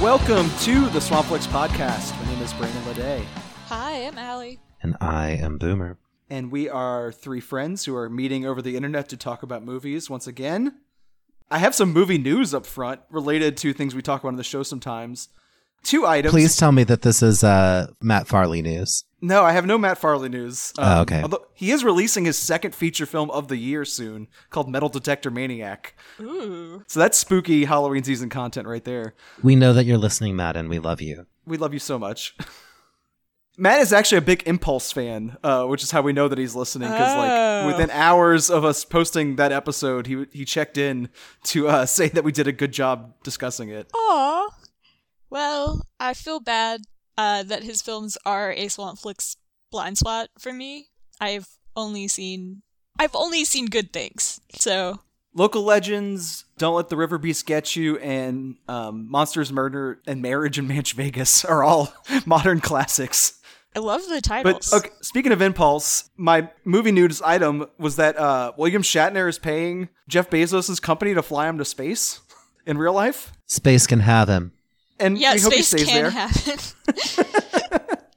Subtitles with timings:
[0.00, 2.16] Welcome to the Swampflix podcast.
[2.20, 3.24] My name is Brandon Ledet,
[3.66, 4.60] Hi, I'm Alli.
[4.80, 5.98] And I am Boomer.
[6.30, 10.08] and we are three friends who are meeting over the internet to talk about movies
[10.08, 10.76] once again.
[11.50, 14.44] I have some movie news up front related to things we talk about on the
[14.44, 15.30] show sometimes.
[15.82, 16.32] Two items.
[16.32, 19.04] Please tell me that this is uh, Matt Farley news.
[19.20, 20.72] No, I have no Matt Farley news.
[20.78, 21.22] Um, Oh, okay.
[21.22, 25.30] Although he is releasing his second feature film of the year soon, called Metal Detector
[25.30, 25.94] Maniac.
[26.20, 26.84] Ooh.
[26.86, 29.14] So that's spooky Halloween season content right there.
[29.42, 31.26] We know that you're listening, Matt, and we love you.
[31.46, 32.36] We love you so much.
[33.60, 36.54] Matt is actually a big Impulse fan, uh, which is how we know that he's
[36.54, 36.88] listening.
[36.90, 37.18] Because Oh.
[37.66, 41.08] like within hours of us posting that episode, he he checked in
[41.44, 43.90] to uh, say that we did a good job discussing it.
[43.94, 44.48] Aw.
[45.30, 46.82] Well, I feel bad
[47.16, 49.36] uh, that his films are a Swampflix
[49.70, 50.88] blind spot for me.
[51.20, 52.62] I've only seen
[52.98, 54.40] I've only seen good things.
[54.54, 55.00] So
[55.34, 60.58] Local legends, "Don't Let the River Beast Get You," and um, "Monsters, Murder, and Marriage
[60.58, 61.92] in Manch Vegas" are all
[62.26, 63.34] modern classics.
[63.76, 64.72] I love the But titles.
[64.72, 69.90] okay, speaking of impulse, my movie news item was that uh, William Shatner is paying
[70.08, 72.20] Jeff Bezos' company to fly him to space
[72.66, 74.52] in real life, Space can have him.
[75.00, 76.10] And yeah, we hope he stays can there.
[76.10, 76.58] happen.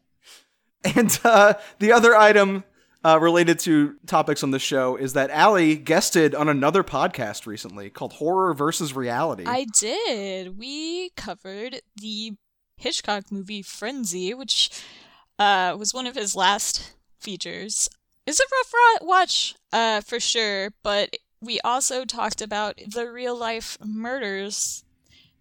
[0.84, 2.64] And uh, the other item
[3.04, 7.90] uh, related to topics on the show is that Alli guested on another podcast recently
[7.90, 9.44] called Horror versus Reality.
[9.46, 10.58] I did.
[10.58, 12.34] We covered the
[12.78, 14.70] Hitchcock movie Frenzy, which
[15.38, 17.90] uh, was one of his last features.
[18.26, 23.36] It's a rough ro- watch, uh, for sure, but we also talked about the real
[23.36, 24.84] life murders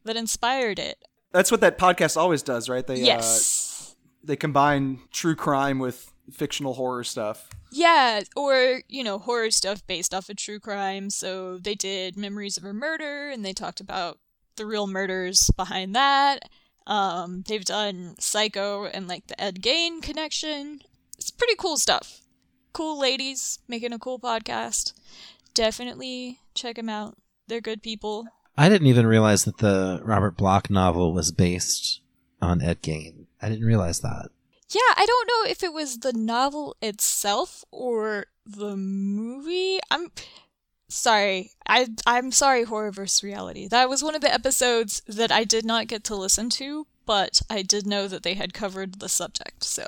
[0.05, 1.03] that inspired it.
[1.33, 2.87] That's what that podcast always does, right?
[2.87, 3.95] They uh, yes.
[4.25, 7.49] they combine true crime with fictional horror stuff.
[7.73, 11.09] Yeah, or, you know, horror stuff based off of true crime.
[11.11, 14.19] So they did Memories of a Murder, and they talked about
[14.57, 16.49] the real murders behind that.
[16.87, 20.81] Um, they've done Psycho and, like, the Ed Gein connection.
[21.17, 22.23] It's pretty cool stuff.
[22.73, 24.93] Cool ladies making a cool podcast.
[25.55, 27.17] Definitely check them out.
[27.47, 28.27] They're good people.
[28.61, 32.01] I didn't even realize that the Robert Bloch novel was based
[32.43, 33.27] on Ed Gein.
[33.41, 34.29] I didn't realize that.
[34.69, 39.79] Yeah, I don't know if it was the novel itself or the movie.
[39.91, 40.13] I'm
[40.89, 41.53] sorry.
[41.67, 43.67] I I'm sorry horror versus reality.
[43.67, 47.43] That was one of the episodes that I did not get to listen to, but
[47.51, 49.65] I did know that they had covered the subject.
[49.65, 49.87] So,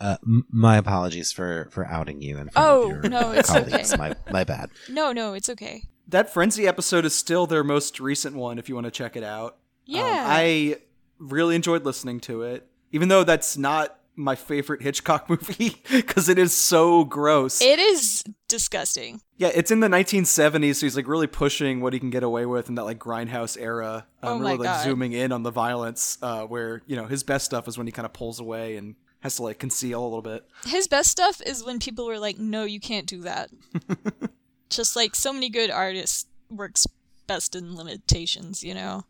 [0.00, 3.92] Uh, m- my apologies for, for outing you and Oh, your no, it's colleagues.
[3.92, 3.96] okay.
[3.98, 4.70] My, my bad.
[4.88, 5.84] no, no, it's okay.
[6.08, 9.24] That Frenzy episode is still their most recent one if you want to check it
[9.24, 9.52] out.
[9.52, 9.56] Um,
[9.86, 10.24] Yeah.
[10.28, 10.76] I
[11.18, 16.38] really enjoyed listening to it, even though that's not my favorite Hitchcock movie because it
[16.38, 17.60] is so gross.
[17.60, 19.20] it is disgusting.
[19.38, 22.46] yeah, it's in the 1970s, so he's like really pushing what he can get away
[22.46, 24.06] with in that like grindhouse era.
[24.22, 24.84] Um, Oh my really like God.
[24.84, 27.92] zooming in on the violence, uh, where you know his best stuff is when he
[27.92, 30.44] kind of pulls away and has to like conceal a little bit.
[30.66, 33.50] His best stuff is when people were like, "No, you can't do that."
[34.70, 36.86] Just like so many good artists works
[37.26, 39.04] best in limitations, you know.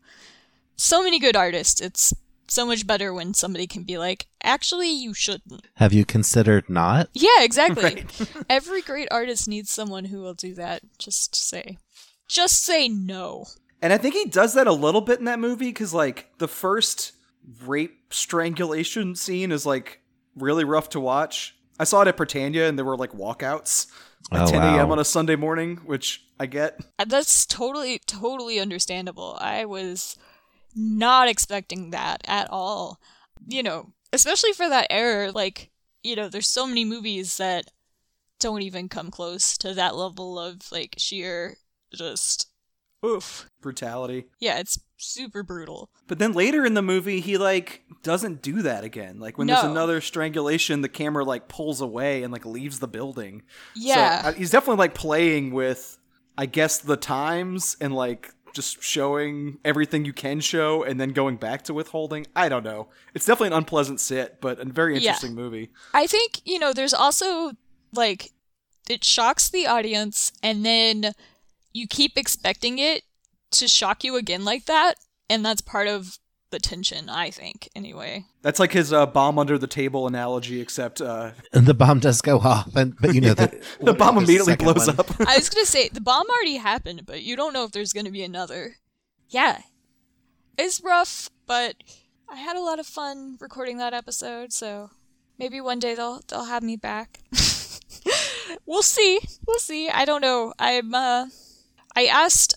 [0.75, 2.13] So many good artists, it's
[2.47, 7.09] so much better when somebody can be like, "Actually, you shouldn't." Have you considered not?
[7.13, 7.83] Yeah, exactly.
[8.19, 8.27] Right.
[8.49, 10.81] Every great artist needs someone who will do that.
[10.97, 11.77] Just say,
[12.27, 13.45] just say no.
[13.81, 16.47] And I think he does that a little bit in that movie because, like, the
[16.47, 17.13] first
[17.63, 20.01] rape strangulation scene is like
[20.35, 21.55] really rough to watch.
[21.79, 23.87] I saw it at Prytania, and there were like walkouts
[24.31, 24.87] at Oh, 10 a.m.
[24.87, 24.91] wow.
[24.93, 26.79] on a Sunday morning, which I get.
[26.99, 29.37] Uh, That's totally, totally understandable.
[29.39, 30.17] I was
[30.75, 32.99] not expecting that at all.
[33.47, 35.71] You know, especially for that era, like,
[36.03, 37.71] you know, there's so many movies that
[38.39, 41.57] don't even come close to that level of, like, sheer
[41.93, 42.47] just,
[43.05, 43.49] oof.
[43.61, 44.25] Brutality.
[44.39, 45.89] Yeah, it's super brutal.
[46.07, 49.19] But then later in the movie, he like doesn't do that again.
[49.19, 53.43] Like when there's another strangulation, the camera like pulls away and like leaves the building.
[53.75, 54.21] Yeah.
[54.21, 55.97] So, uh, he's definitely like playing with,
[56.37, 61.35] I guess, the times and like just showing everything you can show and then going
[61.37, 62.25] back to withholding.
[62.35, 62.87] I don't know.
[63.13, 64.99] It's definitely an unpleasant sit, but a very Yeah.
[64.99, 65.71] interesting movie.
[65.93, 67.51] I think, you know, there's also
[67.93, 68.31] like
[68.87, 71.11] it shocks the audience and then
[71.75, 73.03] you keep expecting it
[73.51, 74.95] to shock you again like that,
[75.29, 76.17] and that's part of
[76.51, 78.23] the tension, I think, anyway.
[78.43, 82.21] That's like his uh, bomb under the table analogy, except uh, And the bomb does
[82.21, 85.19] go off, and but you know that the bomb immediately second blows one- up.
[85.19, 88.11] I was gonna say the bomb already happened, but you don't know if there's gonna
[88.11, 88.75] be another.
[89.29, 89.61] Yeah.
[90.57, 91.75] It's rough, but
[92.29, 94.91] I had a lot of fun recording that episode, so
[95.37, 97.19] maybe one day they'll they'll have me back.
[98.65, 99.19] we'll see.
[99.45, 99.89] We'll see.
[99.89, 100.53] I don't know.
[100.57, 101.25] I'm uh
[101.95, 102.55] I asked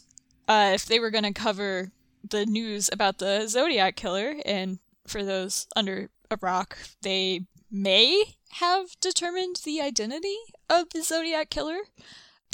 [0.49, 1.93] uh if they were gonna cover
[2.29, 8.99] the news about the Zodiac killer, and for those under a rock, they may have
[9.01, 10.37] determined the identity
[10.69, 11.79] of the Zodiac killer.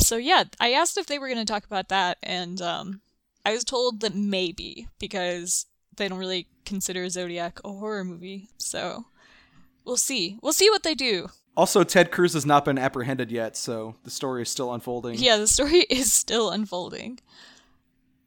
[0.00, 3.00] So yeah, I asked if they were going to talk about that, and um,
[3.44, 5.66] I was told that maybe because
[5.96, 8.48] they don't really consider Zodiac a horror movie.
[8.58, 9.06] So
[9.84, 10.38] we'll see.
[10.42, 11.28] We'll see what they do.
[11.56, 15.18] Also, Ted Cruz has not been apprehended yet, so the story is still unfolding.
[15.18, 17.20] Yeah, the story is still unfolding.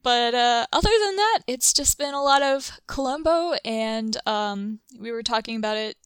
[0.02, 5.12] But uh, other than that, it's just been a lot of Columbo, and um, we
[5.12, 5.96] were talking about it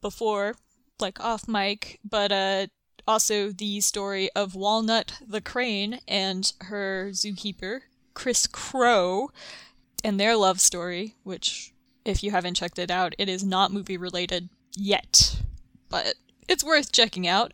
[0.00, 0.56] before,
[0.98, 2.66] like off mic, but uh,
[3.06, 7.80] also the story of Walnut the Crane and her zookeeper,
[8.14, 9.30] Chris Crowe,
[10.02, 11.72] and their love story, which,
[12.04, 15.36] if you haven't checked it out, it is not movie related yet,
[15.88, 16.14] but
[16.52, 17.52] it's worth checking out.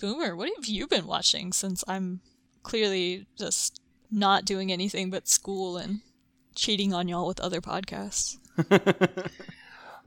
[0.00, 2.20] Boomer, what have you been watching since I'm
[2.62, 3.80] clearly just
[4.10, 6.00] not doing anything but school and
[6.54, 8.38] cheating on y'all with other podcasts?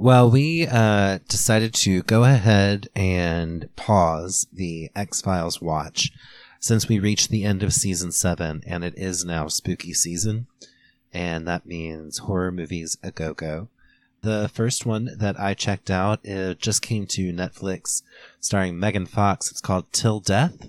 [0.01, 6.13] Well, we uh, decided to go ahead and pause the X Files watch
[6.61, 10.47] since we reached the end of season seven, and it is now spooky season,
[11.11, 13.67] and that means horror movies a go go.
[14.21, 18.03] The first one that I checked out it just came to Netflix,
[18.39, 19.49] starring Megan Fox.
[19.49, 20.67] It's called Til Death.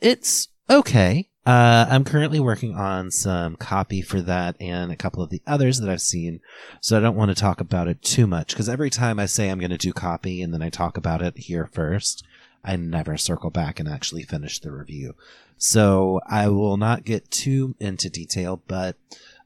[0.00, 1.28] It's okay.
[1.46, 5.80] Uh, I'm currently working on some copy for that and a couple of the others
[5.80, 6.40] that I've seen,
[6.80, 9.48] so I don't want to talk about it too much because every time I say
[9.48, 12.24] I'm going to do copy and then I talk about it here first,
[12.62, 15.14] I never circle back and actually finish the review.
[15.56, 18.96] So I will not get too into detail, but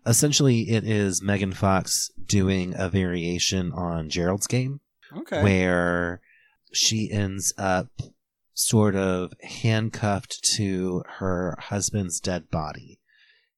[0.06, 4.80] essentially it is Megan Fox doing a variation on Gerald's game
[5.16, 5.42] Okay.
[5.42, 6.20] where
[6.72, 7.88] she ends up
[8.52, 13.00] sort of handcuffed to her husband's dead body.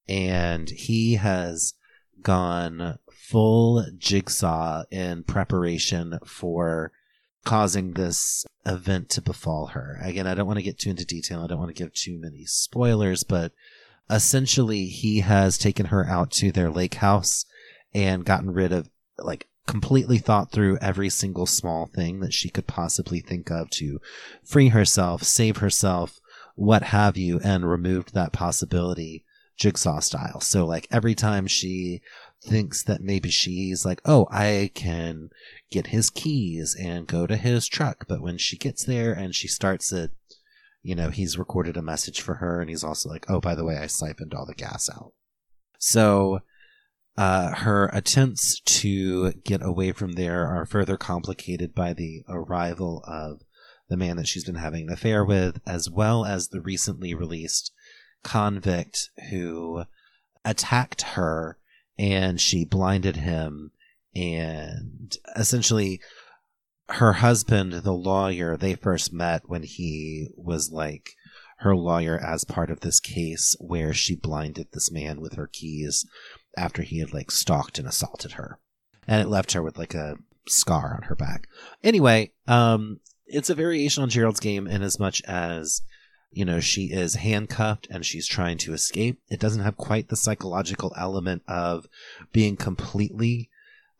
[0.08, 1.74] And he has
[2.22, 6.92] gone full jigsaw in preparation for
[7.44, 9.98] causing this event to befall her.
[10.02, 11.42] Again, I don't want to get too into detail.
[11.42, 13.52] I don't want to give too many spoilers, but
[14.10, 17.44] essentially he has taken her out to their lake house
[17.94, 18.88] and gotten rid of
[19.18, 24.00] like completely thought through every single small thing that she could possibly think of to
[24.44, 26.18] free herself, save herself,
[26.54, 29.24] what have you, and removed that possibility
[29.56, 30.40] jigsaw style.
[30.40, 32.02] So like every time she
[32.42, 35.30] thinks that maybe she's like, oh, I can
[35.70, 38.06] get his keys and go to his truck.
[38.06, 40.12] But when she gets there and she starts it,
[40.86, 43.64] you know, he's recorded a message for her and he's also like, oh, by the
[43.64, 45.12] way, I siphoned all the gas out.
[45.80, 46.40] So
[47.16, 53.42] uh, her attempts to get away from there are further complicated by the arrival of
[53.88, 57.72] the man that she's been having an affair with, as well as the recently released
[58.22, 59.82] convict who
[60.44, 61.58] attacked her
[61.98, 63.72] and she blinded him.
[64.14, 66.00] And essentially,
[66.88, 71.10] her husband, the lawyer, they first met when he was like
[71.58, 76.04] her lawyer as part of this case where she blinded this man with her keys
[76.56, 78.58] after he had like stalked and assaulted her.
[79.08, 80.16] And it left her with like a
[80.48, 81.48] scar on her back.
[81.82, 85.82] Anyway, um, it's a variation on Gerald's game in as much as,
[86.30, 89.20] you know, she is handcuffed and she's trying to escape.
[89.28, 91.88] It doesn't have quite the psychological element of
[92.32, 93.50] being completely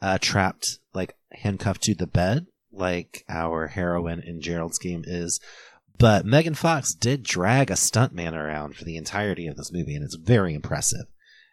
[0.00, 5.40] uh, trapped, like handcuffed to the bed, like our heroine in Gerald's game is.
[5.98, 10.04] But Megan Fox did drag a stuntman around for the entirety of this movie, and
[10.04, 11.06] it's very impressive.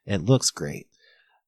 [0.06, 0.88] It looks great.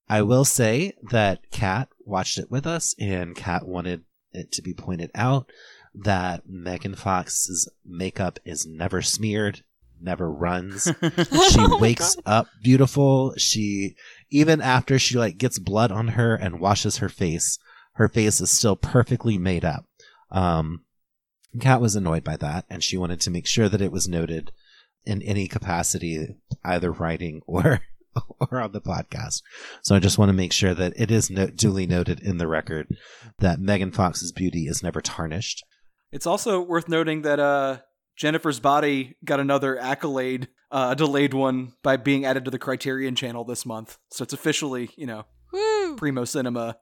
[0.08, 4.74] I will say that Kat watched it with us, and Kat wanted it to be
[4.74, 5.52] pointed out
[5.94, 9.64] that Megan Fox's makeup is never smeared,
[10.00, 10.84] never runs.
[11.02, 12.24] she Oh wakes God.
[12.26, 13.34] up beautiful.
[13.38, 13.96] She
[14.30, 17.58] even after she like gets blood on her and washes her face,
[17.96, 19.86] her face is still perfectly made up.
[20.32, 20.86] Um,
[21.60, 24.52] Kat was annoyed by that, and she wanted to make sure that it was noted
[25.06, 27.82] in any capacity, either writing or
[28.40, 29.42] or on the podcast.
[29.82, 32.48] So I just want to make sure that it is no- duly noted in the
[32.48, 32.96] record
[33.40, 35.66] that Megan Fox's beauty is never tarnished.
[36.12, 37.80] It's also worth noting that uh,
[38.16, 43.16] Jennifer's Body got another accolade, uh, a delayed one, by being added to the Criterion
[43.16, 43.98] channel this month.
[44.12, 45.96] So it's officially, you know, Woo!
[45.96, 46.78] primo cinema.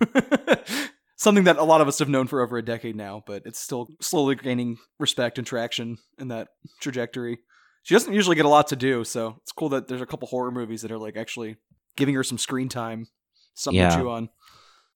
[1.16, 3.60] Something that a lot of us have known for over a decade now, but it's
[3.60, 6.48] still slowly gaining respect and traction in that
[6.80, 7.38] trajectory.
[7.82, 10.28] She doesn't usually get a lot to do, so it's cool that there's a couple
[10.28, 11.56] horror movies that are like actually
[11.96, 13.06] giving her some screen time,
[13.54, 13.90] something Yeah.
[13.90, 14.30] to chew on.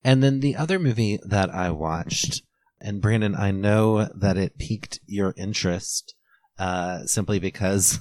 [0.02, 2.42] And then the other movie that I watched,
[2.80, 6.14] and Brandon, I know that it piqued your interest
[6.58, 8.00] uh, simply because,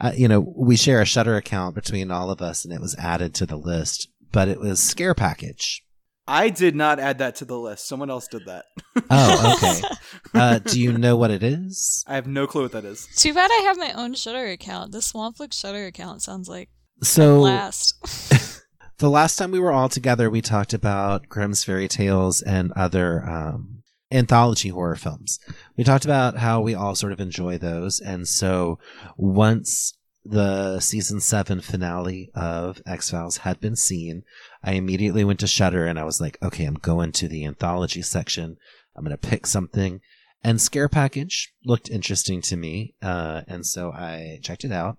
[0.00, 2.96] uh, you know, we share a Shudder account between all of us, and it was
[2.96, 5.82] added to the list but it was Scare Package.
[6.26, 7.88] I did not add that to the list.
[7.88, 8.64] Someone else did that.
[9.10, 9.80] Oh, okay.
[10.34, 12.04] uh, do you know what it is?
[12.06, 13.08] I have no clue what that is.
[13.16, 14.92] Too bad I have my own Shudder account.
[14.92, 16.68] The Swampflix Shudder account sounds like
[17.02, 17.96] So last.
[18.98, 23.28] the last time we were all together, we talked about Grimm's fairy tales and other
[23.28, 23.82] um,
[24.12, 25.40] anthology horror films.
[25.76, 28.78] We talked about how we all sort of enjoy those, and so
[29.16, 34.22] once the season seven finale of X Files had been seen,
[34.62, 38.02] I immediately went to Shudder and I was like, okay, I'm going to the anthology
[38.02, 38.56] section.
[38.96, 40.00] I'm going to pick something.
[40.42, 44.96] And Scare Package looked interesting to me, uh, and so I checked it out.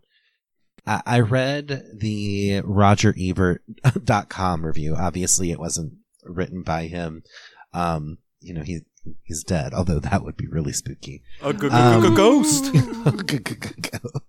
[0.86, 4.96] I I read the Roger RogerEbert.com review.
[4.96, 7.24] Obviously, it wasn't written by him.
[7.74, 8.82] Um, you know, he
[9.24, 9.74] he's dead.
[9.74, 11.24] Although that would be really spooky.
[11.42, 12.72] A g- g- Um, g- ghost.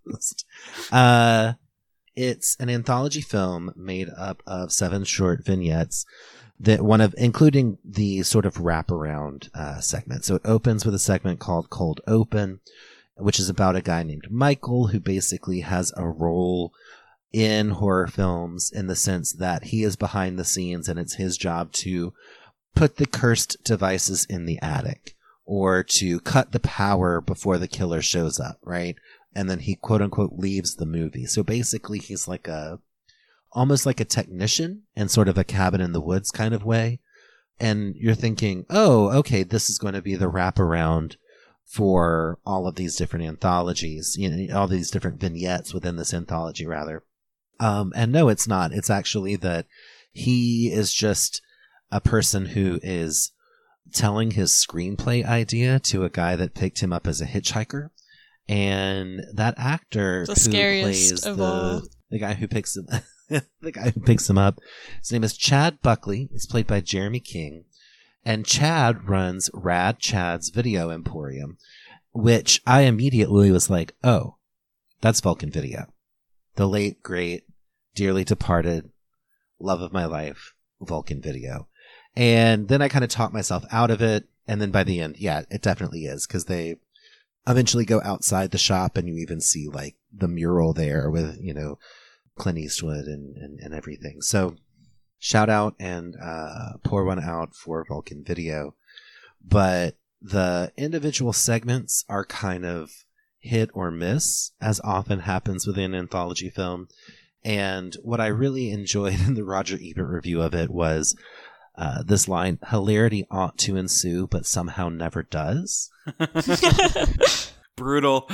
[0.06, 0.44] Ghost.
[0.90, 1.54] Uh,
[2.14, 6.04] it's an anthology film made up of seven short vignettes
[6.60, 10.24] that one of, including the sort of wraparound uh, segment.
[10.24, 12.60] So it opens with a segment called Cold Open,
[13.16, 16.72] which is about a guy named Michael who basically has a role
[17.32, 21.38] in horror films in the sense that he is behind the scenes and it's his
[21.38, 22.12] job to
[22.74, 25.14] put the cursed devices in the attic
[25.44, 28.96] or to cut the power before the killer shows up, right?
[29.34, 31.26] And then he quote unquote leaves the movie.
[31.26, 32.78] So basically he's like a
[33.52, 37.00] almost like a technician in sort of a cabin in the woods kind of way.
[37.60, 41.16] And you're thinking, oh, okay, this is going to be the wraparound
[41.64, 46.66] for all of these different anthologies, you know, all these different vignettes within this anthology,
[46.66, 47.02] rather.
[47.60, 48.72] Um, and no, it's not.
[48.72, 49.66] It's actually that
[50.12, 51.40] he is just
[51.92, 53.30] a person who is
[53.92, 57.90] telling his screenplay idea to a guy that picked him up as a hitchhiker.
[58.48, 61.82] And that actor The who plays of the, all.
[62.10, 62.88] the guy who picks him
[63.60, 64.58] the guy who picks him up,
[65.00, 66.28] his name is Chad Buckley.
[66.32, 67.64] He's played by Jeremy King.
[68.24, 71.58] And Chad runs Rad Chad's Video Emporium,
[72.12, 74.36] which I immediately was like, oh,
[75.00, 75.86] that's Vulcan Video.
[76.54, 77.44] The late, great,
[77.94, 78.90] dearly departed,
[79.58, 81.68] love of my life, Vulcan Video.
[82.14, 84.24] And then I kind of talked myself out of it.
[84.46, 86.76] And then by the end, yeah, it definitely is because they
[87.46, 91.54] eventually go outside the shop and you even see like the mural there with, you
[91.54, 91.78] know,
[92.36, 94.20] Clint Eastwood and, and, and everything.
[94.20, 94.56] So
[95.18, 98.74] shout out and uh, pour one out for Vulcan Video.
[99.44, 102.90] But the individual segments are kind of
[103.38, 106.88] hit or miss, as often happens within anthology film.
[107.44, 111.16] And what I really enjoyed in the Roger Ebert review of it was
[111.74, 115.90] uh, this line hilarity ought to ensue, but somehow never does.
[117.76, 118.28] Brutal.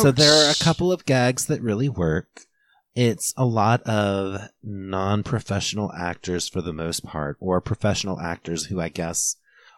[0.00, 2.42] So there are a couple of gags that really work.
[2.96, 8.80] It's a lot of non professional actors for the most part, or professional actors who
[8.80, 9.36] I guess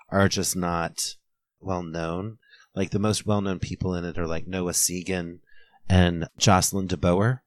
[0.08, 1.16] are just not
[1.60, 2.38] well known.
[2.74, 5.40] Like the most well known people in it are like Noah Segan
[5.90, 7.40] and Jocelyn DeBoer,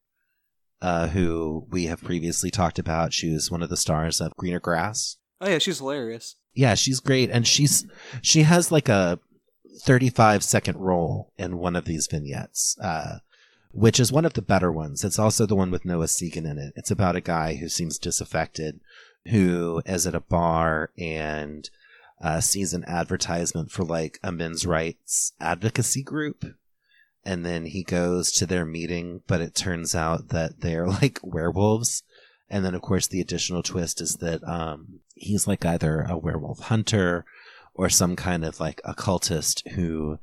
[0.82, 3.12] uh, who we have previously talked about.
[3.12, 5.18] She was one of the stars of Greener Grass.
[5.46, 6.36] Oh yeah, she's hilarious.
[6.56, 7.86] Yeah, she's great, and she's
[8.22, 9.20] she has like a
[9.84, 13.20] 35 second role in one of these vignettes, uh,
[13.72, 15.04] which is one of the better ones.
[15.04, 16.74] It's also the one with Noah Segan in it.
[16.76, 18.80] It's about a guy who seems disaffected,
[19.28, 21.70] who is at a bar and
[22.24, 26.44] uh, sees an advertisement for like a men's rights advocacy group.
[27.24, 32.02] And then he goes to their meeting, but it turns out that they're like werewolves.
[32.50, 36.60] And then, of course, the additional twist is that um, he's like either a werewolf
[36.60, 37.26] hunter
[37.74, 40.20] or some kind of like occultist who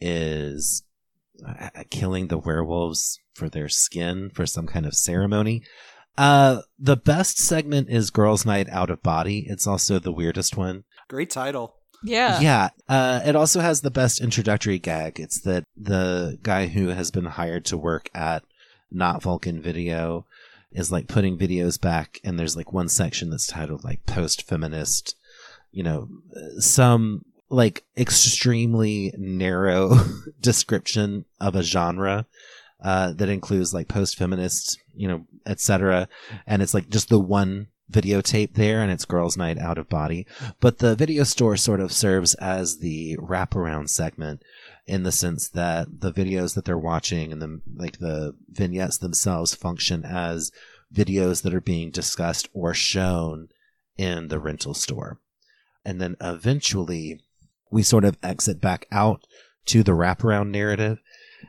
[0.00, 0.84] is
[1.46, 5.62] uh, killing the werewolves for their skin for some kind of ceremony.
[6.16, 9.44] Uh, the best segment is Girls' Night Out of Body.
[9.48, 10.84] It's also the weirdest one.
[11.08, 11.74] Great title.
[12.02, 12.40] yeah.
[12.40, 12.68] Yeah.
[12.88, 15.20] Uh, it also has the best introductory gag.
[15.20, 18.44] It's that the guy who has been hired to work at
[18.90, 20.24] Not Vulcan Video
[20.72, 25.16] is like putting videos back, and there's like one section that's titled like post feminist,
[25.70, 26.08] you know,
[26.58, 29.94] some like extremely narrow
[30.40, 32.26] description of a genre
[32.82, 36.08] uh, that includes like post feminist, you know, etc.
[36.46, 40.26] And it's like just the one videotape there, and it's Girls' Night Out of Body.
[40.60, 44.42] But the video store sort of serves as the wraparound segment
[44.86, 49.54] in the sense that the videos that they're watching and the like the vignettes themselves
[49.54, 50.52] function as
[50.94, 53.48] videos that are being discussed or shown
[53.96, 55.20] in the rental store.
[55.84, 57.20] And then eventually
[57.70, 59.24] we sort of exit back out
[59.66, 60.98] to the wraparound narrative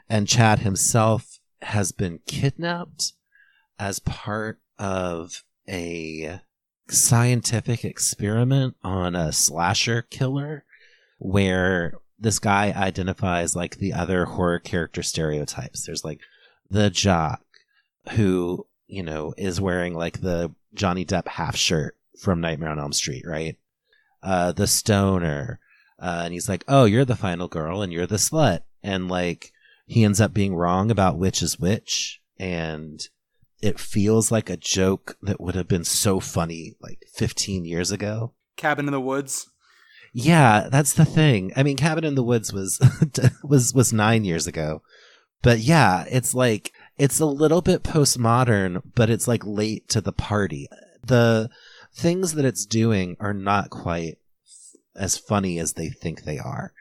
[0.10, 3.14] and Chad himself has been kidnapped
[3.80, 6.40] as part of a
[6.90, 10.64] scientific experiment on a slasher killer
[11.20, 15.86] where this guy identifies like the other horror character stereotypes.
[15.86, 16.22] There's like
[16.70, 17.44] the jock
[18.12, 22.94] who, you know, is wearing like the Johnny Depp half shirt from Nightmare on Elm
[22.94, 23.58] Street, right?
[24.24, 25.60] Uh, the stoner.
[26.00, 28.62] Uh, and he's like, oh, you're the final girl and you're the slut.
[28.84, 29.52] And like,
[29.86, 32.22] he ends up being wrong about which is which.
[32.40, 33.08] And
[33.62, 38.34] it feels like a joke that would have been so funny like 15 years ago.
[38.56, 39.50] Cabin in the Woods.
[40.14, 41.52] Yeah, that's the thing.
[41.56, 42.80] I mean, Cabin in the Woods was
[43.44, 44.82] was was 9 years ago.
[45.42, 50.12] But yeah, it's like it's a little bit postmodern, but it's like late to the
[50.12, 50.68] party.
[51.06, 51.50] The
[51.94, 54.18] things that it's doing are not quite
[54.96, 56.74] as funny as they think they are.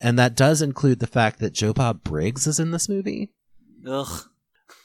[0.00, 3.30] And that does include the fact that Joe Bob Briggs is in this movie.
[3.86, 4.24] Ugh.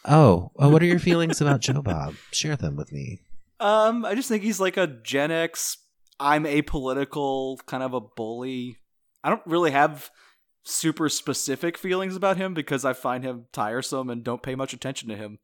[0.04, 2.16] Oh, oh what are your feelings about Joe Bob?
[2.32, 3.20] Share them with me.
[3.60, 5.78] Um, I just think he's like a Gen X.
[6.20, 8.78] I'm apolitical, kind of a bully.
[9.24, 10.10] I don't really have
[10.64, 15.10] super specific feelings about him because I find him tiresome and don't pay much attention
[15.10, 15.40] to him.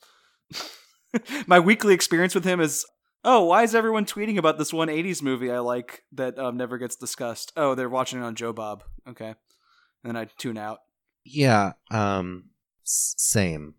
[1.47, 2.85] My weekly experience with him is
[3.23, 6.77] oh, why is everyone tweeting about this one 80s movie I like that um, never
[6.77, 7.51] gets discussed?
[7.55, 8.83] Oh, they're watching it on Joe Bob.
[9.07, 9.27] Okay.
[9.27, 9.35] And
[10.03, 10.79] then I tune out.
[11.23, 12.45] Yeah, um
[12.83, 13.75] same.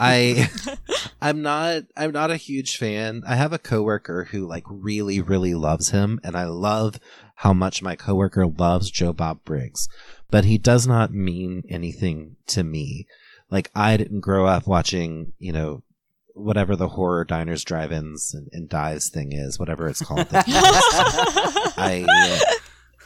[0.00, 0.50] I
[1.22, 3.22] I'm not I'm not a huge fan.
[3.26, 6.98] I have a coworker who like really really loves him and I love
[7.36, 9.88] how much my coworker loves Joe Bob Briggs,
[10.30, 13.06] but he does not mean anything to me.
[13.50, 15.82] Like I didn't grow up watching, you know,
[16.34, 20.26] whatever the horror diners, drive-ins, and, and dies thing is, whatever it's called.
[20.32, 22.54] I uh,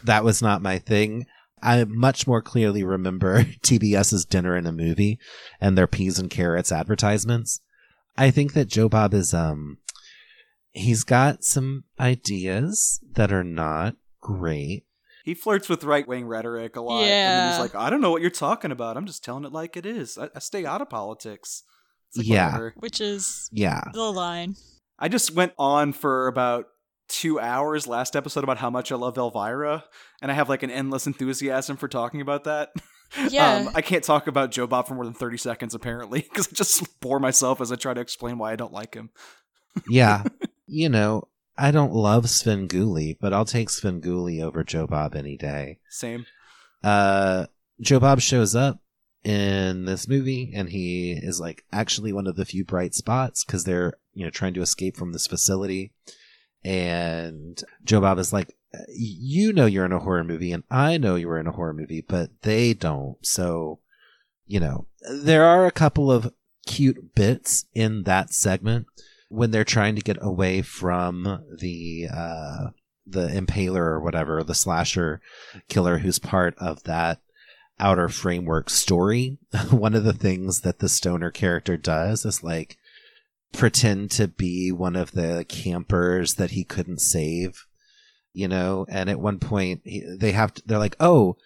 [0.04, 1.26] that was not my thing.
[1.62, 5.18] I much more clearly remember TBS's Dinner and a Movie
[5.60, 7.60] and their peas and carrots advertisements.
[8.16, 9.78] I think that Joe Bob is um
[10.72, 14.84] he's got some ideas that are not great.
[15.24, 17.00] He flirts with right wing rhetoric a lot.
[17.02, 17.50] And then Yeah.
[17.50, 18.96] he's like, I don't know what you're talking about.
[18.96, 20.16] I'm just telling it like it is.
[20.18, 21.64] I, I stay out of politics.
[22.14, 22.46] Like, Yeah.
[22.46, 22.74] whatever.
[22.76, 23.80] Which is Yeah.
[23.92, 24.54] the line.
[24.98, 26.66] I just went on for about
[27.08, 29.84] two hours last episode about how much I love Elvira,
[30.22, 32.72] and I have like an endless enthusiasm for talking about that.
[33.30, 33.58] Yeah.
[33.58, 36.54] Um, I can't talk about Joe Bob for more than 30 seconds, apparently, because I
[36.54, 39.10] just bore myself as I try to explain why I don't like him.
[39.88, 40.24] Yeah.
[40.66, 45.78] you know, I don't love Svengoolie, but I'll take Svengoolie over Joe Bob any day.
[45.88, 46.26] Same.
[46.82, 47.46] uh
[47.80, 48.80] Joe Bob shows up
[49.22, 53.64] in this movie and he is like actually one of the few bright spots because
[53.64, 55.92] they're you know trying to escape from this facility
[56.66, 58.56] and Joe Bob is like
[58.88, 61.72] you know you're in a horror movie and I know you were in a horror
[61.72, 63.78] movie but they don't so
[64.46, 66.34] you know there are a couple of
[66.66, 68.86] cute bits in that segment
[69.28, 72.66] when they're trying to get away from the uh
[73.06, 75.20] the impaler or whatever the slasher
[75.68, 77.20] killer who's part of that
[77.78, 79.38] outer framework story.
[79.70, 82.76] One of the things that the stoner character does is like
[83.56, 87.66] pretend to be one of the campers that he couldn't save,
[88.32, 88.86] you know.
[88.88, 91.36] And at one point, he, they have to, they're like, "Oh,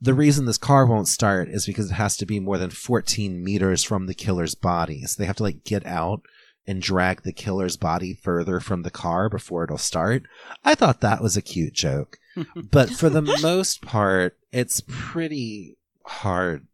[0.00, 3.42] the reason this car won't start is because it has to be more than 14
[3.42, 5.02] meters from the killer's body.
[5.02, 6.22] So they have to like get out."
[6.66, 10.24] And drag the killer's body further from the car before it'll start.
[10.62, 12.18] I thought that was a cute joke
[12.70, 16.66] but for the most part, it's pretty hard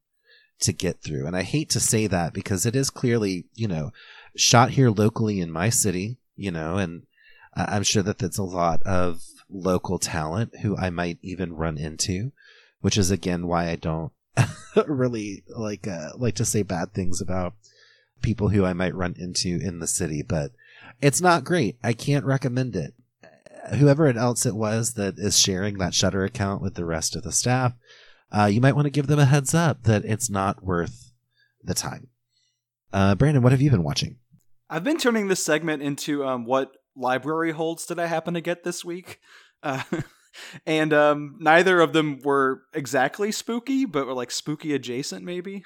[0.61, 1.27] to get through.
[1.27, 3.93] And I hate to say that because it is clearly, you know,
[4.37, 7.03] shot here locally in my city, you know, and
[7.55, 12.33] I'm sure that that's a lot of local talent who I might even run into,
[12.81, 14.13] which is again why I don't
[14.87, 17.55] really like uh, like to say bad things about
[18.23, 20.53] people who I might run into in the city, but
[21.01, 21.79] it's not great.
[21.83, 22.95] I can't recommend it
[23.71, 27.33] whoever else it was that is sharing that Shudder account with the rest of the
[27.33, 27.75] staff,
[28.31, 31.13] uh, you might want to give them a heads up that it's not worth
[31.63, 32.09] the time.
[32.93, 34.17] Uh, Brandon, what have you been watching?
[34.75, 38.65] I've been turning this segment into um, what library holds did I happen to get
[38.65, 39.21] this week?
[39.63, 39.85] Uh,
[40.67, 45.63] and um, neither of them were exactly spooky, but were like spooky adjacent, maybe.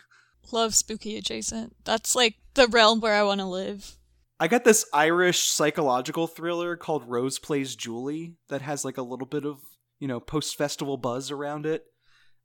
[0.52, 1.74] Love spooky adjacent.
[1.86, 3.96] That's like the realm where I want to live.
[4.38, 9.26] I got this Irish psychological thriller called Rose Plays Julie that has like a little
[9.26, 9.60] bit of,
[9.98, 11.86] you know, post festival buzz around it.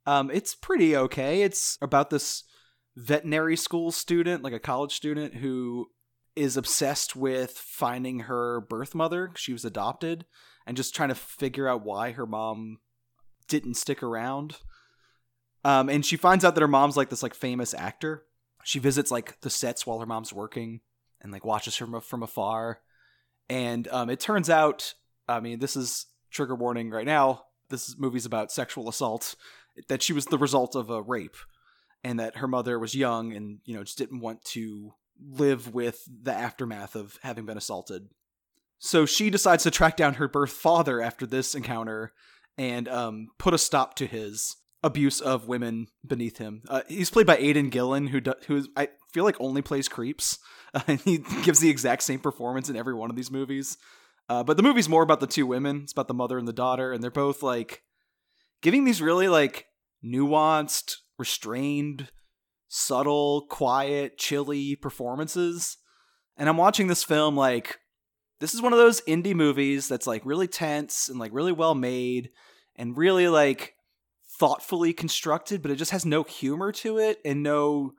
[0.06, 1.42] Um, it's pretty okay.
[1.42, 2.42] It's about this
[2.96, 5.88] veterinary school student, like a college student, who
[6.36, 9.30] is obsessed with finding her birth mother.
[9.36, 10.24] She was adopted
[10.66, 12.78] and just trying to figure out why her mom
[13.48, 14.56] didn't stick around.
[15.64, 18.24] Um, and she finds out that her mom's like this like famous actor.
[18.64, 20.80] She visits like the sets while her mom's working
[21.20, 22.80] and like watches her from, from afar
[23.48, 24.94] And um, it turns out,
[25.28, 27.44] I mean, this is trigger warning right now.
[27.70, 29.34] This movie's about sexual assault.
[29.88, 31.36] That she was the result of a rape,
[32.04, 34.94] and that her mother was young and you know just didn't want to
[35.26, 38.08] live with the aftermath of having been assaulted.
[38.78, 42.12] So she decides to track down her birth father after this encounter
[42.58, 46.62] and um, put a stop to his abuse of women beneath him.
[46.68, 49.88] Uh, he's played by Aidan Gillen, who do, who is, I feel like only plays
[49.88, 50.38] creeps.
[50.74, 53.78] Uh, he gives the exact same performance in every one of these movies.
[54.28, 55.82] Uh, but the movie's more about the two women.
[55.84, 57.82] It's about the mother and the daughter, and they're both like
[58.60, 59.66] giving these really like
[60.04, 62.08] nuanced, restrained,
[62.74, 65.78] subtle, quiet, chilly performances.
[66.36, 67.78] And I'm watching this film like
[68.40, 71.76] this is one of those indie movies that's like really tense and like really well
[71.76, 72.30] made
[72.74, 73.74] and really like
[74.40, 77.92] thoughtfully constructed, but it just has no humor to it and no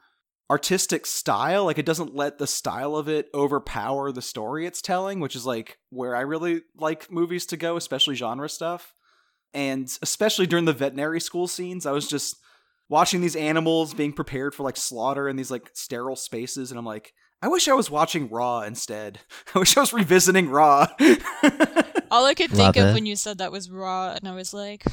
[0.49, 1.63] artistic style.
[1.63, 5.45] Like it doesn't let the style of it overpower the story it's telling, which is
[5.45, 8.93] like where I really like movies to go, especially genre stuff.
[9.53, 12.35] And especially during the veterinary school scenes, I was just
[12.89, 16.85] watching these animals being prepared for like slaughter in these like sterile spaces, and I'm
[16.85, 19.19] like, I wish I was watching Raw instead.
[19.55, 20.87] I wish I was revisiting Raw.
[22.11, 22.93] All I could Love think of it.
[22.93, 24.83] when you said that was raw, and I was like,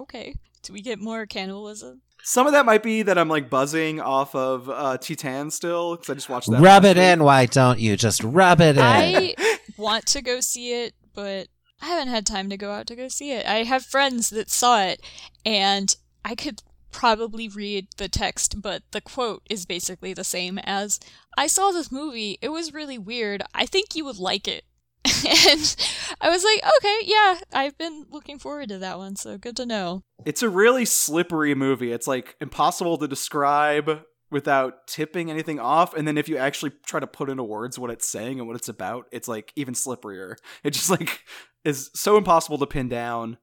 [0.00, 2.02] okay, do we get more cannibalism?
[2.22, 6.10] Some of that might be that I'm like buzzing off of uh, Titane still because
[6.10, 6.60] I just watched that.
[6.60, 7.06] Rub last it week.
[7.06, 7.96] in, why don't you?
[7.96, 8.82] Just rub it in.
[8.82, 9.34] I
[9.76, 11.46] want to go see it, but
[11.80, 13.46] I haven't had time to go out to go see it.
[13.46, 15.00] I have friends that saw it,
[15.44, 16.62] and I could
[16.96, 20.98] probably read the text, but the quote is basically the same as
[21.36, 22.38] I saw this movie.
[22.40, 23.42] It was really weird.
[23.54, 24.64] I think you would like it.
[25.04, 25.76] and
[26.22, 29.66] I was like, okay, yeah, I've been looking forward to that one, so good to
[29.66, 30.04] know.
[30.24, 31.92] It's a really slippery movie.
[31.92, 35.94] It's like impossible to describe without tipping anything off.
[35.94, 38.56] And then if you actually try to put into words what it's saying and what
[38.56, 40.36] it's about, it's like even slipperier.
[40.64, 41.20] It just like
[41.62, 43.36] is so impossible to pin down.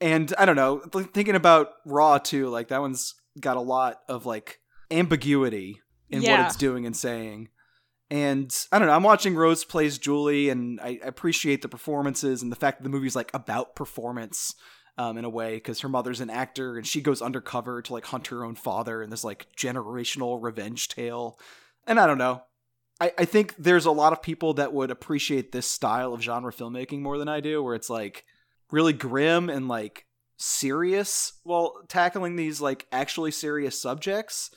[0.00, 4.00] And I don't know, th- thinking about Raw too, like that one's got a lot
[4.08, 4.60] of like
[4.90, 7.48] ambiguity in what it's doing and saying.
[8.10, 12.50] And I don't know, I'm watching Rose plays Julie and I appreciate the performances and
[12.50, 14.54] the fact that the movie's like about performance
[14.98, 18.06] um, in a way because her mother's an actor and she goes undercover to like
[18.06, 21.38] hunt her own father in this like generational revenge tale.
[21.86, 22.42] And I don't know.
[23.00, 26.52] I, I think there's a lot of people that would appreciate this style of genre
[26.52, 28.24] filmmaking more than I do, where it's like
[28.72, 30.06] really grim and like
[30.36, 34.50] serious while tackling these like actually serious subjects.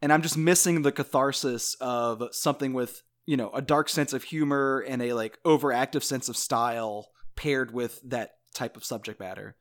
[0.00, 4.22] And I'm just missing the catharsis of something with, you know, a dark sense of
[4.22, 9.56] humor and a like overactive sense of style paired with that type of subject matter.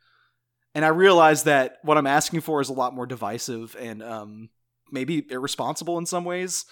[0.76, 4.50] And I realize that what I'm asking for is a lot more divisive and um,
[4.91, 6.65] maybe irresponsible in some ways.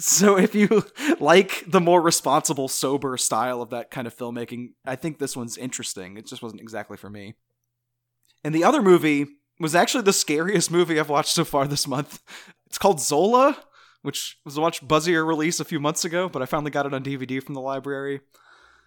[0.00, 0.84] So if you
[1.20, 5.58] like the more responsible, sober style of that kind of filmmaking, I think this one's
[5.58, 6.16] interesting.
[6.16, 7.34] It just wasn't exactly for me.
[8.42, 9.26] And the other movie
[9.60, 12.22] was actually the scariest movie I've watched so far this month.
[12.66, 13.58] It's called Zola,
[14.02, 16.94] which was a much buzzier release a few months ago, but I finally got it
[16.94, 18.20] on DVD from the library.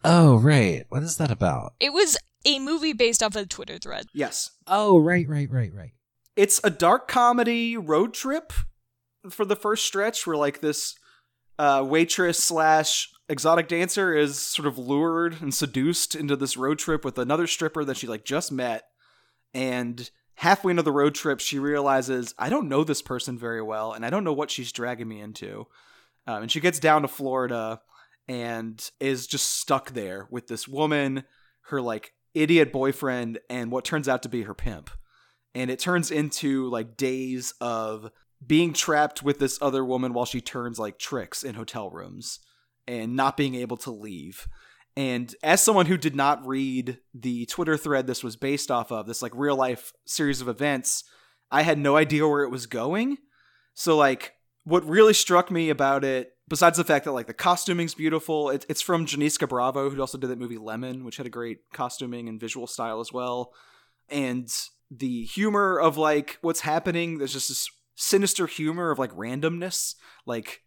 [0.04, 0.86] oh, right.
[0.90, 1.76] What is that about?
[1.80, 4.08] It was a movie based off a Twitter thread.
[4.14, 4.50] Yes.
[4.68, 5.92] Oh, right, right, right, right.
[6.36, 8.52] It's a dark comedy road trip
[9.30, 10.96] for the first stretch where like this
[11.60, 17.06] uh, waitress slash exotic dancer is sort of lured and seduced into this road trip
[17.06, 18.84] with another stripper that she like just met.
[19.54, 23.94] And halfway into the road trip she realizes i don't know this person very well
[23.94, 25.68] and i don't know what she's dragging me into.
[26.26, 27.82] Um, and she gets down to florida
[28.28, 31.24] and is just stuck there with this woman
[31.68, 34.90] her like idiot boyfriend and what turns out to be her pimp.
[35.56, 38.10] And it turns into like days of
[38.46, 42.40] being trapped with this other woman while she turns like tricks in hotel rooms
[42.88, 44.48] and not being able to leave.
[44.96, 49.08] And as someone who did not read the Twitter thread this was based off of,
[49.08, 51.04] this like real life series of events,
[51.52, 53.18] I had no idea where it was going.
[53.74, 57.96] So like what really struck me about it, besides the fact that like the costuming's
[57.96, 61.32] beautiful, it, it's from Janicza Bravo, who also did that movie Lemon, which had a
[61.32, 63.54] great costuming and visual style as well.
[64.10, 64.50] And
[64.92, 70.62] the humor of like what's happening, there's just this sinister humor of like randomness, like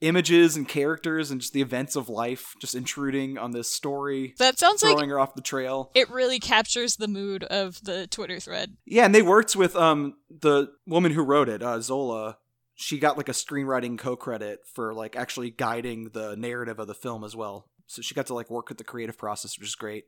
[0.00, 4.58] images and characters and just the events of life just intruding on this story, That
[4.58, 5.90] sounds like throwing her off the trail.
[5.94, 8.76] it really captures the mood of the Twitter thread.
[8.86, 12.38] Yeah, and they worked with um the woman who wrote it, uh, Zola.
[12.76, 17.24] She got like a screenwriting co-credit for like actually guiding the narrative of the film
[17.24, 17.68] as well.
[17.88, 20.04] So she got to like work with the creative process, which is great.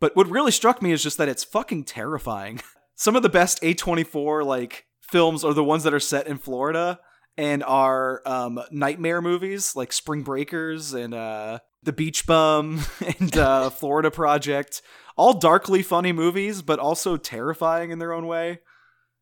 [0.00, 2.60] But what really struck me is just that it's fucking terrifying.
[2.94, 7.00] Some of the best A24 like films are the ones that are set in Florida,
[7.36, 12.84] and are um, nightmare movies like Spring Breakers and uh, The Beach Bum
[13.20, 14.82] and uh, Florida Project.
[15.16, 18.60] All darkly funny movies, but also terrifying in their own way.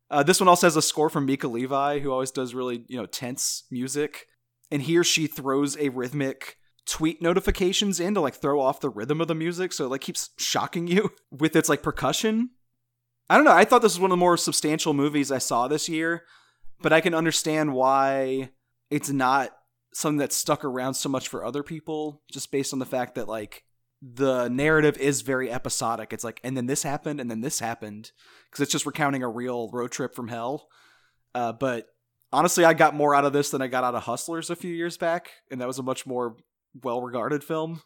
[0.09, 2.97] Uh, this one also has a score from Mika Levi, who always does really you
[2.97, 4.27] know tense music.
[4.71, 8.89] And he or she throws a rhythmic tweet notifications in to like throw off the
[8.89, 12.51] rhythm of the music, so it like keeps shocking you with its like percussion.
[13.29, 13.53] I don't know.
[13.53, 16.23] I thought this was one of the more substantial movies I saw this year,
[16.81, 18.51] but I can understand why
[18.89, 19.51] it's not
[19.93, 23.27] something that stuck around so much for other people, just based on the fact that
[23.27, 23.63] like
[24.01, 26.11] the narrative is very episodic.
[26.11, 28.11] It's like, and then this happened, and then this happened,
[28.49, 30.67] because it's just recounting a real road trip from hell.
[31.33, 31.87] Uh, but
[32.31, 34.73] honestly, I got more out of this than I got out of Hustlers a few
[34.73, 36.35] years back, and that was a much more
[36.81, 37.81] well-regarded film.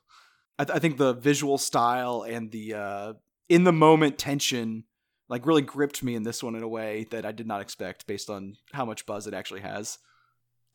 [0.57, 3.13] I, th- I think the visual style and the uh,
[3.47, 4.85] in the moment tension
[5.29, 8.07] like really gripped me in this one in a way that I did not expect
[8.07, 9.97] based on how much buzz it actually has.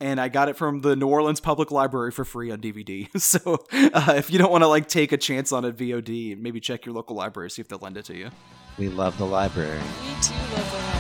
[0.01, 3.09] And I got it from the New Orleans Public Library for free on DVD.
[3.21, 6.61] so uh, if you don't want to like take a chance on a VOD, maybe
[6.61, 8.31] check your local library see if they'll lend it to you.
[8.79, 9.81] We love the library.
[10.03, 10.92] We too love the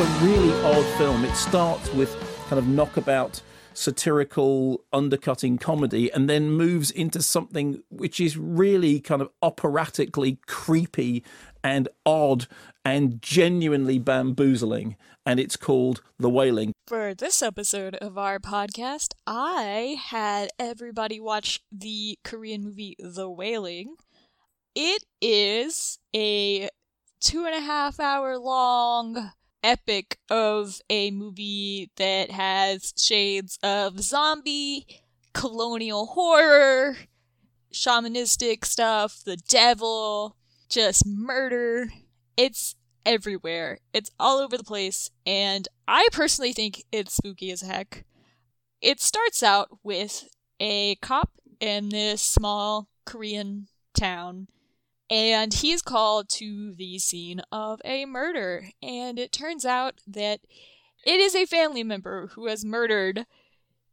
[0.00, 1.24] It's a really odd film.
[1.24, 2.14] It starts with
[2.48, 3.42] kind of knockabout
[3.74, 11.24] satirical undercutting comedy and then moves into something which is really kind of operatically creepy
[11.64, 12.46] and odd
[12.84, 14.94] and genuinely bamboozling
[15.26, 16.70] and it's called The Wailing.
[16.86, 23.96] For this episode of our podcast, I had everybody watch the Korean movie The Wailing.
[24.76, 26.68] It is a
[27.20, 29.32] two and a half hour long
[29.62, 34.86] epic of a movie that has shades of zombie,
[35.32, 36.96] colonial horror,
[37.72, 40.36] shamanistic stuff, the devil,
[40.68, 41.88] just murder.
[42.36, 43.78] It's everywhere.
[43.92, 48.04] It's all over the place, and I personally think it's spooky as heck.
[48.80, 50.28] It starts out with
[50.60, 54.48] a cop in this small Korean town
[55.10, 58.68] and he's called to the scene of a murder.
[58.82, 60.40] And it turns out that
[61.04, 63.26] it is a family member who has murdered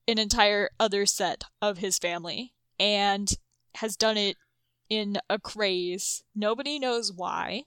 [0.07, 3.33] an entire other set of his family and
[3.75, 4.37] has done it
[4.89, 6.23] in a craze.
[6.35, 7.63] Nobody knows why.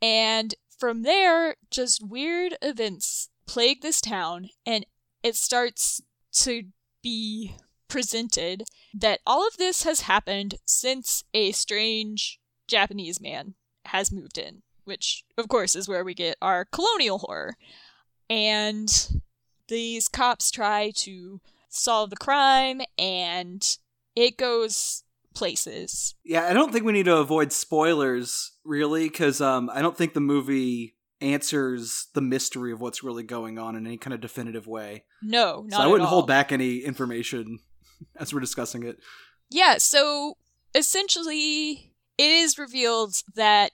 [0.00, 4.86] And from there, just weird events plague this town, and
[5.22, 6.00] it starts
[6.32, 6.62] to
[7.02, 7.56] be
[7.88, 12.39] presented that all of this has happened since a strange
[12.70, 13.54] Japanese man
[13.86, 17.56] has moved in, which, of course, is where we get our colonial horror.
[18.28, 18.88] And
[19.68, 23.76] these cops try to solve the crime, and
[24.14, 25.02] it goes
[25.34, 26.14] places.
[26.24, 30.14] Yeah, I don't think we need to avoid spoilers really, because um, I don't think
[30.14, 34.66] the movie answers the mystery of what's really going on in any kind of definitive
[34.66, 35.04] way.
[35.22, 35.80] No, not all.
[35.80, 37.58] so I wouldn't hold back any information
[38.16, 38.98] as we're discussing it.
[39.50, 40.36] Yeah, so
[40.74, 41.89] essentially,
[42.20, 43.72] it is revealed that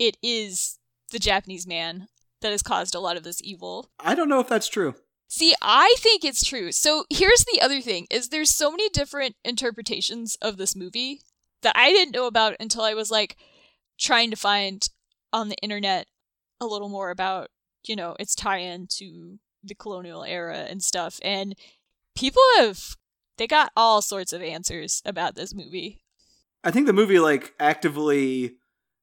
[0.00, 0.80] it is
[1.12, 2.08] the Japanese man
[2.40, 3.88] that has caused a lot of this evil.
[4.00, 4.96] I don't know if that's true.
[5.28, 6.72] See, I think it's true.
[6.72, 11.20] So here's the other thing is there's so many different interpretations of this movie
[11.62, 13.36] that I didn't know about until I was like
[13.96, 14.88] trying to find
[15.32, 16.08] on the internet
[16.60, 17.48] a little more about,
[17.86, 21.20] you know, its tie-in to the colonial era and stuff.
[21.22, 21.54] And
[22.16, 22.96] people have
[23.36, 26.00] they got all sorts of answers about this movie.
[26.64, 28.56] I think the movie like actively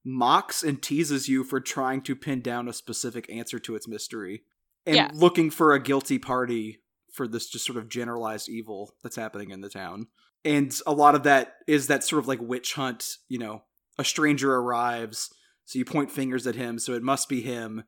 [0.03, 4.43] mocks and teases you for trying to pin down a specific answer to its mystery
[4.85, 5.09] and Yeah.
[5.13, 9.61] looking for a guilty party for this just sort of generalized evil that's happening in
[9.61, 10.07] the town.
[10.43, 13.63] And a lot of that is that sort of like witch hunt, you know,
[13.97, 15.29] a stranger arrives,
[15.63, 17.85] so you point fingers at him, so it must be him.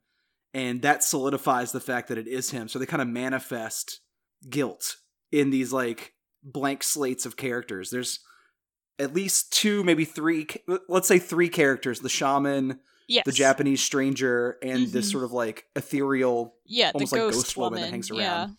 [0.53, 2.67] And that solidifies the fact that it is him.
[2.67, 3.99] So they kind of manifest
[4.49, 4.95] guilt
[5.31, 7.91] in these like blank slates of characters.
[7.91, 8.19] There's
[8.99, 10.47] at least two, maybe three,
[10.87, 13.23] let's say three characters the shaman, Yes.
[13.25, 15.11] the Japanese stranger, and this Mhm.
[15.11, 18.17] sort of like ethereal yeah, almost like ghost, woman woman that hangs Yeah.
[18.17, 18.57] around.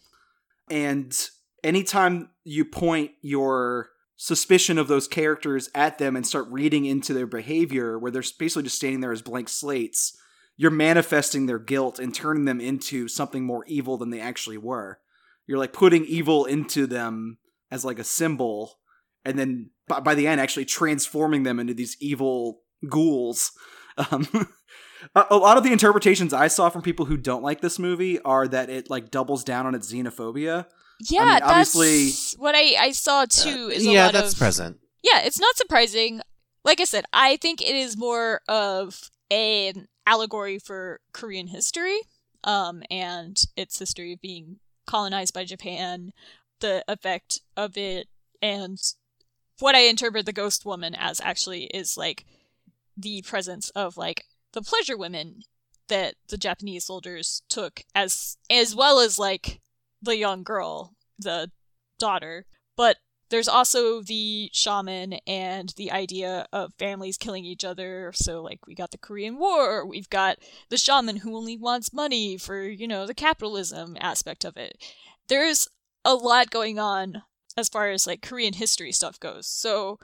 [0.70, 1.30] And
[1.62, 7.26] anytime you point your suspicion of those characters at them and start reading into their
[7.26, 10.16] behavior, where they're basically just standing there as blank slates,
[10.56, 14.98] you're manifesting their guilt and turning them into something more evil than they actually were.
[15.46, 17.38] You're like putting evil into them
[17.70, 18.78] as like a symbol,
[19.24, 23.52] and then by, by the end, actually transforming them into these evil ghouls.
[23.96, 24.26] Um,
[25.14, 28.20] a, a lot of the interpretations I saw from people who don't like this movie
[28.20, 30.66] are that it like doubles down on its xenophobia.
[31.00, 33.70] Yeah, mean, obviously- that's what I, I saw too.
[33.72, 34.78] Is a yeah, lot that's of present.
[35.02, 36.20] yeah, it's not surprising.
[36.64, 41.98] Like I said, I think it is more of an allegory for Korean history,
[42.44, 46.12] um, and its history of being colonized by Japan,
[46.60, 48.08] the effect of it,
[48.42, 48.78] and
[49.60, 52.24] what I interpret the ghost woman as actually is like
[52.96, 55.42] the presence of like the pleasure women
[55.88, 59.60] that the Japanese soldiers took as as well as like
[60.02, 61.50] the young girl, the
[61.98, 62.46] daughter.
[62.76, 62.98] But
[63.30, 68.12] there's also the shaman and the idea of families killing each other.
[68.14, 70.38] So, like, we got the Korean War, we've got
[70.70, 74.78] the shaman who only wants money for, you know, the capitalism aspect of it.
[75.28, 75.68] There's
[76.04, 77.22] a lot going on
[77.58, 79.46] as far as like Korean history stuff goes.
[79.46, 79.98] So,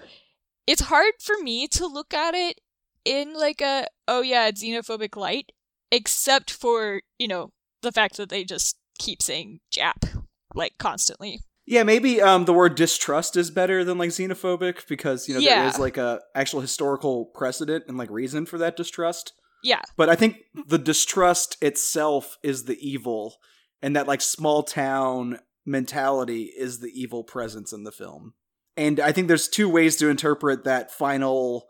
[0.67, 2.61] it's hard for me to look at it
[3.05, 5.53] in like a, oh yeah, xenophobic light,
[5.91, 11.41] except for, you know, the fact that they just keep saying Jap, like, constantly.
[11.67, 15.61] Yeah, maybe um, the word distrust is better than like xenophobic because you know Yeah.
[15.61, 19.33] there is like a actual historical precedent and like reason for that distrust.
[19.63, 19.81] Yeah.
[19.97, 23.37] But I think the distrust itself is the evil,
[23.81, 28.35] and that like small town mentality is the evil presence in the film.
[28.77, 31.67] And I think there's two ways to interpret that final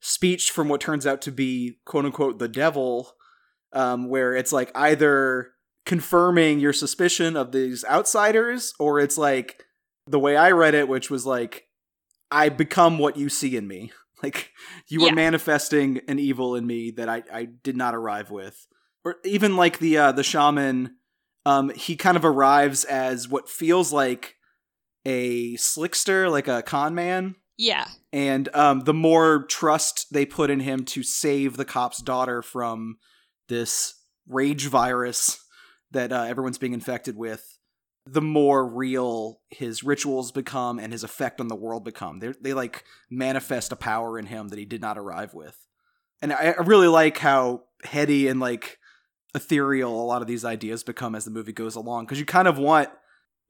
[0.00, 3.12] speech from what turns out to be quote unquote the devil,
[3.72, 5.50] um, where it's like either
[5.84, 9.64] confirming your suspicion of these outsiders, or it's like
[10.06, 11.64] the way I read it, which was like,
[12.30, 13.92] I become what you see in me.
[14.22, 14.52] Like
[14.88, 15.14] you were Yeah.
[15.14, 18.66] manifesting an evil in me that I, I did not arrive with.
[19.04, 20.96] Or even like the uh, the shaman,
[21.46, 24.36] um, he kind of arrives as what feels like
[25.04, 27.36] a slickster, like a con man.
[27.56, 27.86] Yeah.
[28.12, 32.96] And um, the more trust they put in him to save the cop's daughter from
[33.48, 33.94] this
[34.26, 35.38] rage virus
[35.90, 37.58] that uh, everyone's being infected with,
[38.06, 42.18] the more real his rituals become and his effect on the world become.
[42.18, 45.56] They they like manifest a power in him that he did not arrive with.
[46.20, 48.78] And I, I really like how heady and like
[49.34, 52.46] ethereal a lot of these ideas become as the movie goes along because you kind
[52.48, 52.88] of want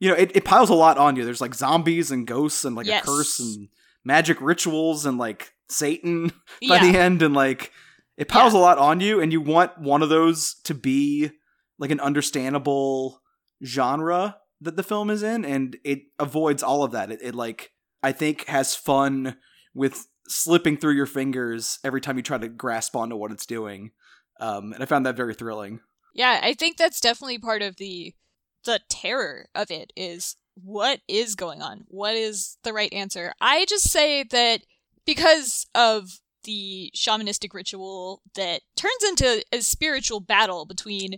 [0.00, 2.74] you know it, it piles a lot on you there's like zombies and ghosts and
[2.74, 3.02] like Yes.
[3.02, 3.68] a curse and
[4.04, 6.28] magic rituals and like satan
[6.68, 6.90] by Yeah.
[6.92, 7.70] the end and like
[8.16, 11.30] it piles a lot on you and you want one of those to be
[11.78, 13.20] like an understandable
[13.62, 17.72] genre that the film is in and it avoids all of that it, it like
[18.02, 19.36] i think has fun
[19.74, 23.90] with slipping through your fingers every time you try to grasp onto what it's doing
[24.40, 25.80] um, and i found that very thrilling
[26.14, 28.14] Yeah, I think that's definitely part of the
[28.64, 31.84] the terror of it is what is going on?
[31.88, 33.34] What is the right answer?
[33.40, 34.60] I just say that
[35.04, 41.16] because of the shamanistic ritual that turns into a spiritual battle between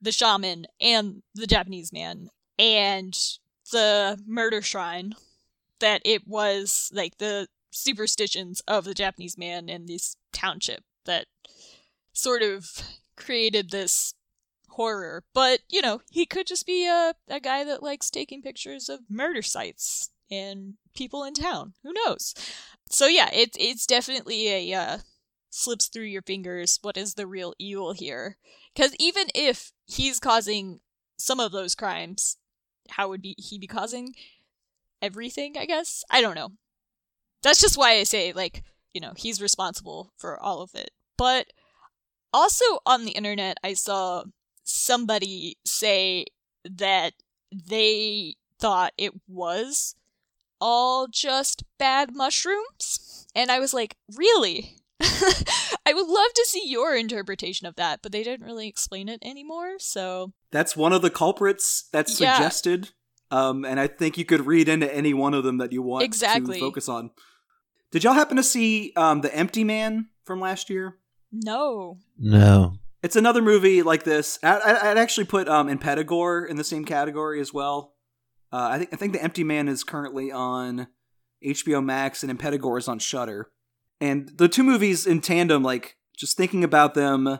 [0.00, 3.16] the shaman and the Japanese man and
[3.72, 5.14] the murder shrine
[5.80, 11.26] that it was like the superstitions of the Japanese man in this township that
[12.16, 12.66] sort of
[13.16, 14.14] created this
[14.70, 15.24] horror.
[15.34, 19.00] But, you know, he could just be a, a guy that likes taking pictures of
[19.08, 21.74] murder sites and people in town.
[21.82, 22.34] Who knows?
[22.88, 24.98] So yeah, it, it's definitely a uh,
[25.50, 28.36] slips through your fingers what is the real evil here.
[28.74, 30.80] Because even if he's causing
[31.16, 32.36] some of those crimes,
[32.90, 34.14] how would be he be causing
[35.00, 36.04] everything, I guess?
[36.10, 36.52] I don't know.
[37.42, 40.90] That's just why I say, like, you know, he's responsible for all of it.
[41.16, 41.46] But
[42.36, 44.24] also on the internet, I saw
[44.62, 46.26] somebody say
[46.64, 47.14] that
[47.50, 49.94] they thought it was
[50.60, 53.26] all just bad mushrooms.
[53.34, 54.76] And I was like, really?
[55.00, 59.18] I would love to see your interpretation of that, but they didn't really explain it
[59.22, 60.32] anymore, so.
[60.50, 62.34] that's one of the culprits that's Yeah.
[62.34, 62.90] suggested
[63.30, 66.04] um, and i think you could read into any one of them that you want
[66.04, 66.54] Exactly.
[66.54, 67.10] to focus on
[67.90, 70.96] did y'all happen to see um, the empty man from last year
[71.44, 71.98] No.
[72.18, 72.74] No.
[73.02, 74.38] It's another movie like this.
[74.42, 77.94] I, I, I'd actually put um, Impetigore in the same category as well.
[78.52, 80.88] Uh, I think I think The Empty Man is currently on
[81.44, 83.50] HBO Max and Impetigore is on Shudder.
[84.00, 87.38] And the two movies in tandem, like just thinking about them,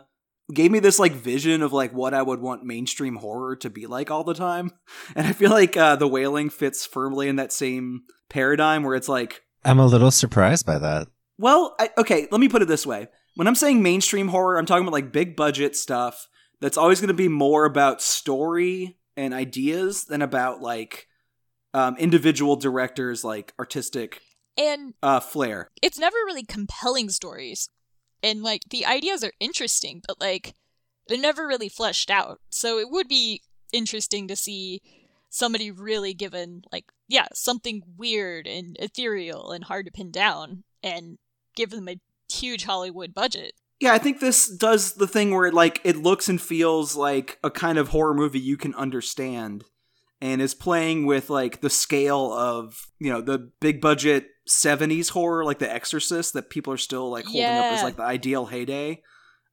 [0.53, 3.87] gave me this like vision of like what I would want mainstream horror to be
[3.87, 4.71] like all the time.
[5.15, 9.09] And I feel like uh, The Wailing fits firmly in that same paradigm where it's
[9.09, 11.07] like I'm a little surprised by that.
[11.37, 13.07] well, I, okay, let me put it this way.
[13.37, 16.27] When I'm saying mainstream horror, I'm talking about like big budget stuff
[16.59, 21.07] that's always going to be more about story and ideas than about like
[21.71, 24.23] um, individual directors like artistic
[24.57, 25.69] And uh, flair.
[25.83, 27.69] it's never really compelling stories.
[28.23, 30.55] And like the ideas are interesting, but like
[31.07, 32.39] they're never really fleshed out.
[32.49, 34.81] So it would be interesting to see
[35.29, 41.19] somebody really given like yeah something weird and ethereal and hard to pin down and
[41.53, 41.99] give them a
[42.29, 43.53] huge Hollywood budget.
[43.79, 47.37] Yeah, I think this does the thing where it like it looks and feels like
[47.43, 49.65] a kind of horror movie you can understand
[50.19, 55.45] and is playing with like the scale of, you know, the big budget 70s horror
[55.45, 59.03] like The Exorcist that people are still like holding up as like the ideal heyday.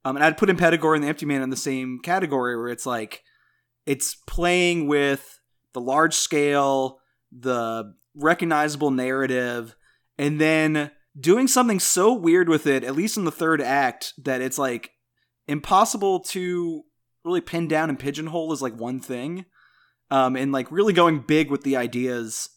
[0.07, 2.87] Um and I'd put Impetigore and The Empty Man in the same category where it's
[2.87, 3.23] like
[3.85, 5.41] it's playing with
[5.75, 7.01] the large scale,
[7.31, 9.77] the recognizable narrative,
[10.17, 14.41] and then doing something so weird with it, at least in the third act, that
[14.41, 14.91] it's like
[15.47, 16.83] impossible to
[17.25, 19.45] really pin down and pigeonhole is like one thing.
[20.11, 22.49] Um, and like really going big with the ideas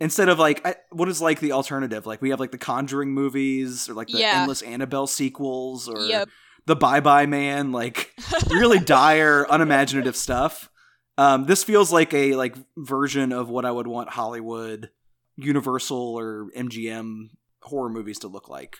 [0.00, 2.06] instead of like I, what is like the alternative?
[2.06, 4.40] Like we have like the Conjuring movies or like the Yeah.
[4.40, 6.28] endless Annabelle sequels or Yep.
[6.66, 8.12] the Bye Bye Man, like
[8.50, 10.70] really dire, unimaginative stuff.
[11.18, 14.90] Um, this feels like a like version of what I would want Hollywood,
[15.36, 17.30] Universal, or MGM
[17.62, 18.76] horror movies to look like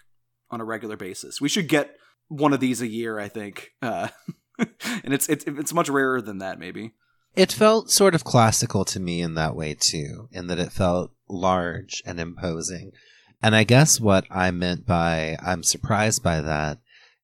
[0.51, 1.41] on a regular basis.
[1.41, 1.97] We should get
[2.29, 3.71] one of these a year, I think.
[3.81, 4.09] Uh,
[4.59, 6.93] and it's it's it's much rarer than that, maybe.
[7.35, 11.13] It felt sort of classical to me in that way too, in that it felt
[11.29, 12.93] large and imposing.
[13.43, 16.79] And I guess what I meant by I'm surprised by that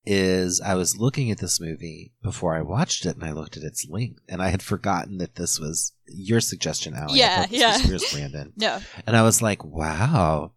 [0.07, 3.63] is I was looking at this movie before I watched it and I looked at
[3.63, 7.13] its length and I had forgotten that this was your suggestion, Alli.
[7.13, 7.73] I Yeah, thought yeah.
[7.73, 8.53] was yours, Brandon.
[8.57, 8.81] No.
[9.07, 10.53] And I was like, wow,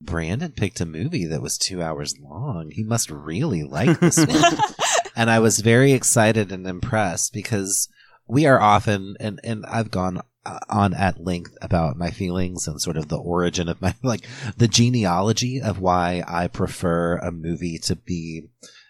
[0.00, 2.70] Brandon picked a movie that was two hours long.
[2.70, 4.58] He must really like this one.
[5.16, 7.88] and I was very excited and impressed because
[8.26, 12.80] we are often, and, and I've gone uh, on at length about my feelings and
[12.80, 14.26] sort of the origin of my, like,
[14.56, 18.48] the genealogy of why I prefer a movie to be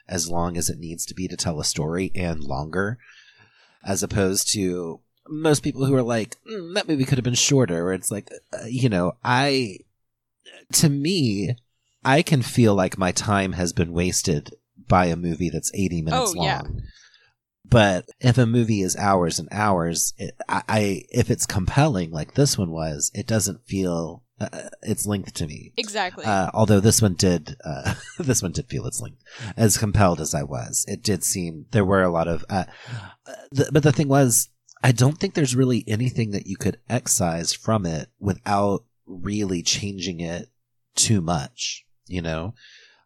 [0.08, 2.98] as long as it needs to be to tell a story and longer,
[3.84, 7.84] as opposed to most people who are like, mm, that movie could have been shorter,
[7.84, 9.78] where it's like, uh, you know, I,
[10.74, 11.56] to me,
[12.04, 14.50] I can feel like my time has been wasted
[14.88, 16.46] by a movie that's 80 minutes Oh, long.
[16.46, 16.62] yeah.
[17.64, 22.34] But if a movie is hours and hours, it, I, I if it's compelling like
[22.34, 25.72] this one was, it doesn't feel uh, its length to me.
[25.76, 26.24] exactly.
[26.24, 29.22] Uh, although this one did, uh, this one did feel its length.
[29.56, 32.44] As compelled as I was, it did seem there were a lot of.
[32.50, 32.64] Uh,
[33.26, 34.48] uh, th- but the thing was,
[34.82, 40.20] I don't think there's really anything that you could excise from it without really changing
[40.20, 40.48] it
[41.01, 41.84] too much.
[42.07, 42.55] You know,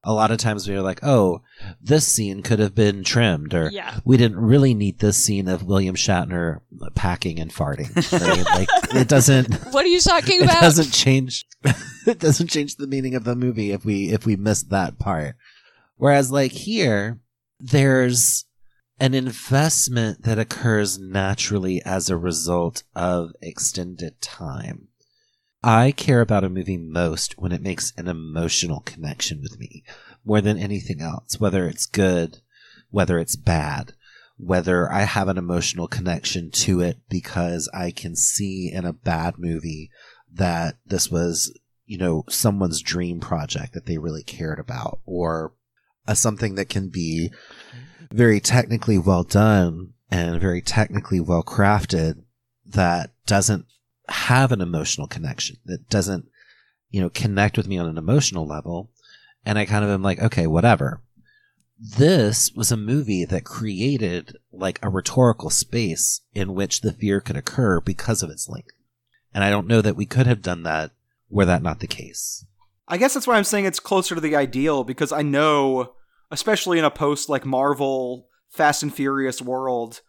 [0.03, 1.43] a lot of times we are like, oh,
[1.81, 4.01] this scene could have been trimmed, or yeah.
[4.05, 6.61] we didn't really need this scene of William Shatner
[6.95, 7.95] packing and farting.
[8.13, 8.45] Right?
[8.55, 10.61] like it doesn't What are you talking it about?
[10.61, 11.47] doesn't change
[12.07, 15.37] it doesn't change the meaning of the movie if we if we miss that part
[15.97, 17.19] whereas like here
[17.59, 18.45] there's
[19.01, 24.89] an investment that occurs naturally as a result of extended time
[25.65, 29.83] i care about a movie most when it makes an emotional connection with me
[30.25, 32.39] more than anything else whether it's good
[32.91, 33.93] whether it's bad
[34.37, 39.39] whether I have an emotional connection to it because I can see in a bad
[39.39, 39.91] movie
[40.33, 41.57] that this was,
[41.87, 45.53] you know, someone's dream project that they really cared about, or
[46.07, 47.31] a, something that can be
[48.11, 52.25] very technically well done and very technically well crafted
[52.67, 53.67] that doesn't
[54.09, 56.27] have an emotional connection, that doesn't,
[56.91, 58.91] you know, connect with me on an emotional level.
[59.45, 61.01] And I kind of am like, okay, whatever
[61.79, 67.37] this was a movie that created like a rhetorical space in which the fear could
[67.37, 68.75] occur because of its length.
[69.33, 70.93] And I don't know that we could have done that
[71.29, 72.47] were that not the case.
[72.87, 75.95] I guess that's why I'm saying it's closer to the ideal because I know,
[76.31, 80.01] especially in a post like Marvel, Fast and Furious world,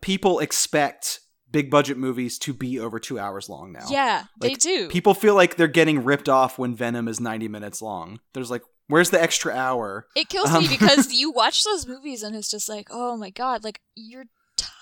[0.00, 1.20] people expect
[1.54, 3.86] big budget movies to be over two hours long now.
[3.88, 4.88] Yeah, they do.
[4.88, 8.20] People feel like they're getting ripped off when Venom is 90 minutes long.
[8.34, 10.06] There's like, where's the extra hour?
[10.16, 13.30] It kills Um, me because you watch those movies and it's just like, oh my
[13.30, 14.26] god, like you're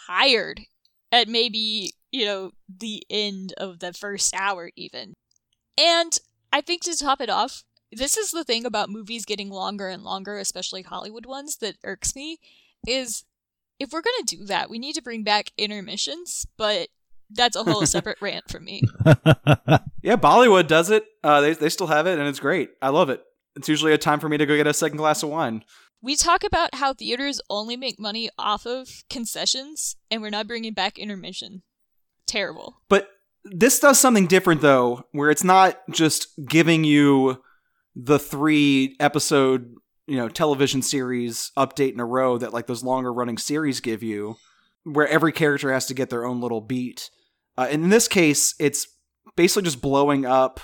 [0.07, 0.63] tired
[1.13, 5.15] at maybe, you know, the end of the first hour even.
[5.79, 6.19] And
[6.53, 10.03] I think to top it off, this is the thing about movies getting longer and
[10.03, 12.39] longer, especially Hollywood ones, that irks me,
[12.89, 13.25] is
[13.83, 16.89] if we're gonna do that, we need to bring back intermissions, but
[17.31, 18.83] that's a whole separate rant for me.
[20.03, 21.05] Yeah, Bollywood does it.
[21.23, 22.71] Uh, they, they still have it, and it's great.
[22.83, 23.23] I love it.
[23.55, 25.63] It's usually a time for me to go get a second glass of wine.
[26.03, 30.75] We talk about how theaters only make money off of concessions, and we're not bringing
[30.75, 31.63] back intermission.
[32.27, 32.81] Terrible.
[32.89, 33.11] But
[33.45, 37.41] this does something different though, where it's not just giving you
[37.95, 39.73] the three episode,
[40.13, 44.03] you know, television series update in a row that like those longer running series give
[44.03, 44.37] you,
[44.85, 47.09] where every character has to get their own little beat.
[47.57, 48.87] Uh, in this case, it's
[49.37, 50.61] basically just blowing up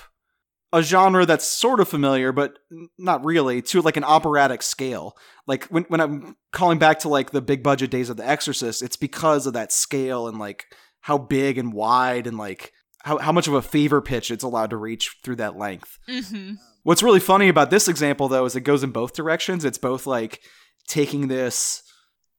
[0.71, 2.59] a genre that's sort of familiar, but
[2.99, 5.17] not really, to like an operatic scale.
[5.47, 8.83] Like when when I'm calling back to like the big budget days of The Exorcist,
[8.83, 10.65] it's because of that scale and like
[11.01, 12.71] how big and wide and like
[13.03, 15.97] how, how much of a fever pitch it's allowed to reach through that length.
[16.07, 16.53] Mm-hmm.
[16.83, 19.65] What's really funny about this example though is it goes in both directions.
[19.65, 20.41] It's both like
[20.87, 21.83] taking this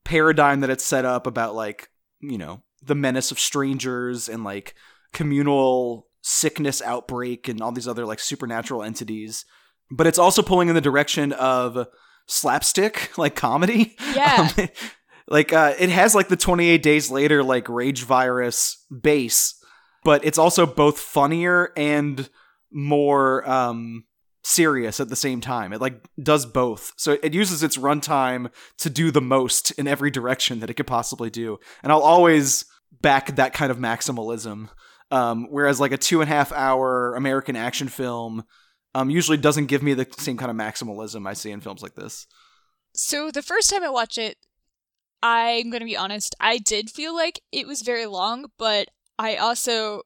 [0.05, 1.89] paradigm that it's set up about like,
[2.21, 4.75] you know, the menace of strangers and like
[5.13, 9.45] communal sickness outbreak and all these other like supernatural entities.
[9.91, 11.89] But it's also pulling in the direction of
[12.27, 13.97] slapstick, like comedy.
[14.15, 14.49] Yeah.
[14.59, 14.69] Um,
[15.29, 19.55] like uh, it has like the 28 days later like rage virus base,
[20.03, 22.29] but it's also both funnier and
[22.73, 24.05] more um
[24.43, 25.73] serious at the same time.
[25.73, 26.93] It like does both.
[26.97, 30.87] So it uses its runtime to do the most in every direction that it could
[30.87, 31.59] possibly do.
[31.83, 32.65] And I'll always
[33.01, 34.69] back that kind of maximalism.
[35.11, 38.45] Um, whereas like a two and a half hour American action film
[38.95, 41.95] um, usually doesn't give me the same kind of maximalism I see in films like
[41.95, 42.27] this.
[42.95, 44.37] So the first time I watched it,
[45.23, 48.89] I'm going to be honest, I did feel like it was very long, but
[49.19, 50.03] I also,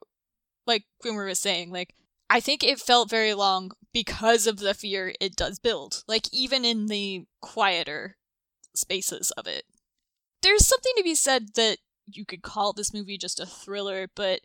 [0.67, 1.95] like Grimmer was saying, like,
[2.29, 6.03] I think it felt very long because of the fear it does build.
[6.05, 8.17] Like, even in the quieter
[8.75, 9.63] spaces of it.
[10.41, 14.41] There's something to be said that you could call this movie just a thriller, but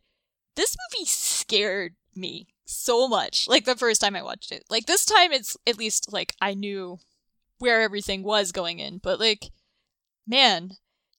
[0.55, 3.48] this movie scared me so much.
[3.48, 4.62] Like, the first time I watched it.
[4.70, 7.01] Like, this time it's at least, like, I knew
[7.59, 9.51] where everything was going in, but, like,
[10.28, 10.76] man,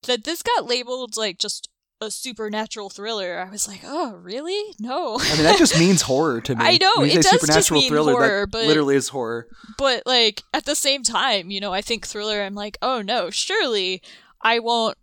[0.07, 1.67] that this got labeled, like, just
[2.01, 4.73] a supernatural thriller, I was like, oh, really?
[4.79, 5.17] No.
[5.19, 6.65] I mean, that just means horror to me.
[6.65, 9.47] I know, it does just supernatural mean thriller, horror, but- literally is horror.
[9.77, 12.41] but like at the same time, you know, I think thriller.
[12.41, 14.01] I'm like, oh no, surely
[14.41, 14.97] I won't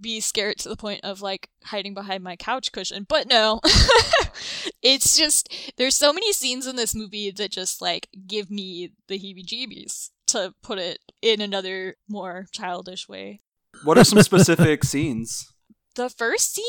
[0.00, 3.04] be scared to the point of like hiding behind my couch cushion.
[3.08, 3.60] But no,
[4.82, 9.18] it's just there's so many scenes in this movie that just like give me the
[9.18, 10.10] heebie-jeebies.
[10.28, 13.40] To put it in another more childish way.
[13.82, 15.50] What are some specific scenes?
[15.98, 16.64] The first scene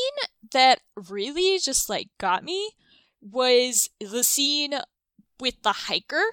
[0.50, 2.72] that really just like got me
[3.20, 4.74] was the scene
[5.38, 6.24] with the hiker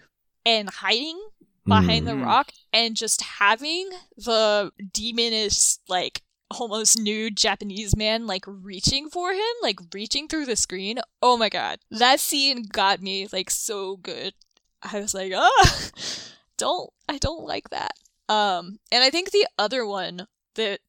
[0.44, 1.20] and hiding
[1.64, 2.26] behind the Mm.
[2.26, 9.54] rock and just having the demonish like almost nude Japanese man like reaching for him,
[9.62, 10.98] like reaching through the screen.
[11.22, 11.78] Oh my god.
[11.92, 14.34] That scene got me like so good.
[14.82, 15.90] I was like, ah
[16.58, 17.92] don't I don't like that.
[18.28, 20.26] Um and I think the other one
[20.56, 20.80] that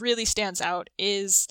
[0.00, 1.46] really stands out is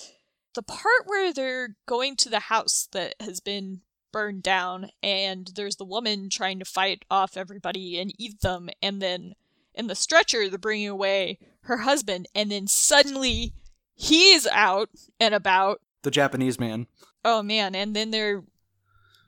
[0.54, 3.82] the part where they're going to the house that has been
[4.12, 9.02] burned down and there's the woman trying to fight off everybody and eat them and
[9.02, 9.34] then
[9.74, 13.54] in the stretcher they're bringing away her husband and then suddenly
[13.94, 14.88] he's out
[15.20, 16.88] and about The Japanese man.
[17.26, 18.44] oh man and then they're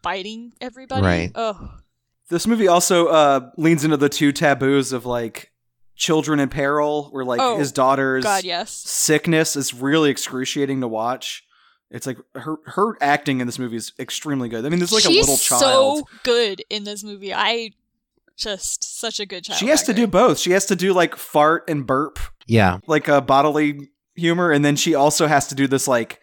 [0.01, 1.31] biting everybody Right.
[1.35, 1.79] oh
[2.29, 5.51] This movie also uh, leans into the two taboos of like
[5.97, 10.87] children in peril, where like Oh, his daughter's god yes sickness is really excruciating to
[10.87, 11.43] watch.
[11.89, 14.65] It's like her her acting in this movie is extremely good.
[14.65, 15.97] I mean, there's like She's a little child.
[15.99, 17.71] so good in this movie i
[18.35, 20.37] just such a good child she has to do both.
[20.37, 22.79] She has to do like fart and burp, Yeah.
[22.85, 26.21] like a bodily humor, and then she also has to do this like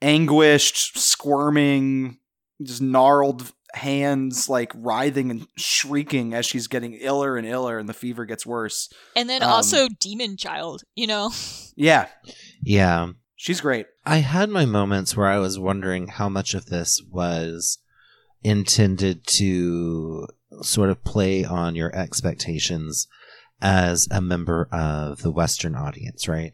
[0.00, 2.18] anguished, squirming,
[2.62, 7.94] just gnarled hands, like writhing and shrieking as she's getting iller and iller, and the
[7.94, 8.88] fever gets worse.
[9.16, 11.30] and then um, also demon child you know
[11.74, 12.08] Yeah,
[12.62, 13.12] Yeah.
[13.36, 13.86] she's great.
[14.04, 17.78] I had my moments where I was wondering how much of this was
[18.42, 20.26] intended to
[20.60, 23.06] sort of play on your expectations
[23.60, 26.52] as a member of the Western audience, right?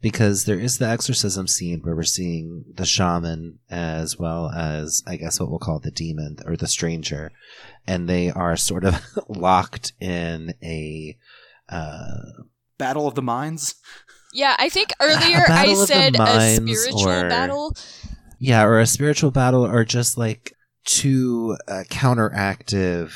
[0.00, 5.16] Because there is the exorcism scene where we're seeing the shaman as well as, I
[5.16, 7.32] guess, what we'll call the demon or the stranger.
[7.86, 11.16] And they are sort of locked in a,
[11.70, 12.16] uh,
[12.76, 13.76] Battle of the Minds.
[14.34, 17.74] Yeah, I think earlier I battle of the said a spiritual or- battle.
[18.38, 20.52] Yeah, or a spiritual battle, or just like
[20.84, 23.12] two uh, counteractive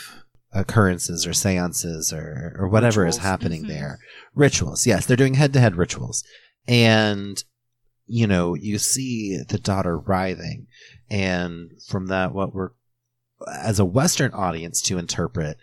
[0.53, 3.27] occurrences or seances or, or whatever is Rituals.
[3.27, 3.69] happening Mhm.
[3.69, 3.99] there.
[4.35, 4.87] Rituals.
[4.87, 6.25] Yes, they're doing head to head rituals.
[6.69, 7.43] And,
[8.07, 10.67] you know, you see the daughter writhing.
[11.11, 12.71] And from that, what we're,
[13.61, 15.57] as a Western audience to interpret,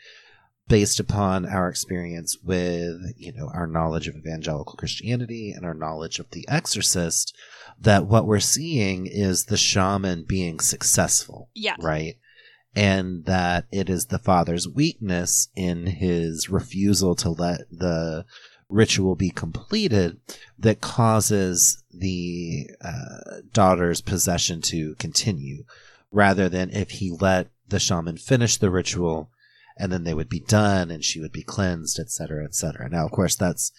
[0.68, 6.18] based upon our experience with, you know, our knowledge of evangelical Christianity and our knowledge
[6.18, 7.36] of The Exorcist,
[7.80, 11.76] that what we're seeing is the shaman being successful, Yeah.
[11.80, 12.18] right?
[12.76, 18.26] And that it is the father's weakness in his refusal to let the
[18.76, 20.20] ritual be completed
[20.60, 25.64] that causes the uh, daughter's possession to continue,
[26.12, 29.30] rather than if he let the shaman finish the ritual
[29.78, 32.88] and then they would be done and she would be cleansed, etc., etc.
[32.90, 33.72] Now, of course, that's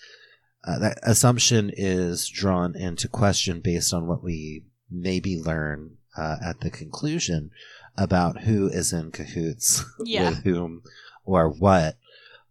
[0.64, 6.60] uh, that assumption is drawn into question based on what we maybe learn uh, at
[6.60, 7.50] the conclusion
[7.96, 10.30] about who is in cahoots Yeah.
[10.30, 10.82] with whom
[11.24, 11.96] or what.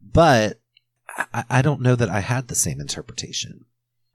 [0.01, 0.59] But
[1.15, 3.65] I, I don't know that I had the same interpretation.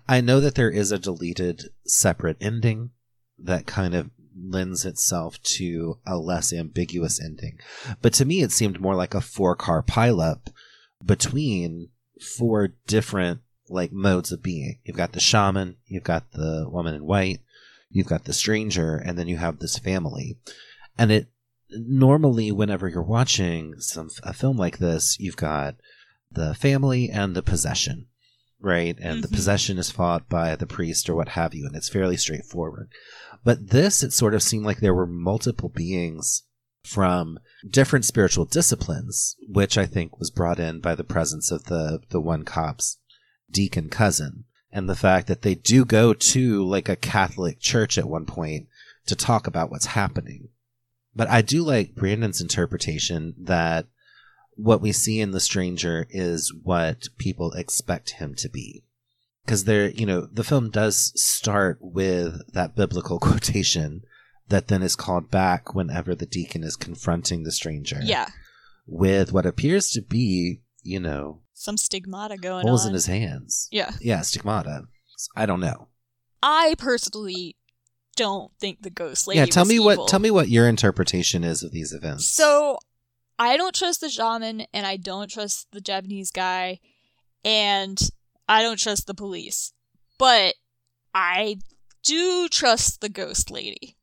[0.08, 2.90] I know that there is a deleted separate ending
[3.38, 7.58] that kind of lends itself to a less ambiguous ending.
[8.00, 10.48] But to me, it seemed more like a four car pileup
[11.04, 11.90] between
[12.20, 14.78] four different like modes of being.
[14.84, 17.40] You've got the shaman, you've got the woman in white,
[17.90, 20.38] you've got the stranger, and then you have this family.
[20.98, 21.28] And it
[21.70, 25.76] normally, whenever you're watching some a film like this, you've got
[26.32, 28.06] the family and the possession,
[28.60, 28.96] right?
[29.00, 29.32] And the Mhm.
[29.34, 32.90] possession is fought by the priest or what have you, and it's fairly straightforward.
[33.44, 36.42] But this, it sort of seemed like there were multiple beings
[36.84, 42.00] from different spiritual disciplines, which I think was brought in by the presence of the
[42.10, 42.98] the one cop's
[43.50, 48.08] deacon cousin, and the fact that they do go to like a Catholic church at
[48.08, 48.68] one point
[49.06, 50.48] to talk about what's happening.
[51.14, 53.86] But I do like Brandon's interpretation that
[54.62, 58.84] what we see in the stranger is what people expect him to be.
[59.44, 64.02] Because there, you know, the film does start with that biblical quotation
[64.48, 68.00] that then is called back whenever the deacon is confronting the stranger.
[68.02, 68.28] Yeah.
[68.86, 72.88] With what appears to be, you know, Some stigmata going holes on.
[72.88, 73.68] in his hands.
[73.70, 73.92] yeah.
[74.00, 74.84] Yeah, stigmata.
[75.36, 75.88] I don't know.
[76.42, 77.56] I personally
[78.16, 79.86] don't think the ghost lady yeah, tell me evil.
[79.86, 82.26] what tell me what your interpretation is of these events.
[82.28, 82.78] So,
[83.40, 86.78] I don't trust the shaman, and I don't trust the Japanese guy,
[87.42, 87.98] and
[88.46, 89.72] I don't trust the police.
[90.18, 90.54] But
[91.14, 91.56] I
[92.04, 93.96] do trust the ghost lady.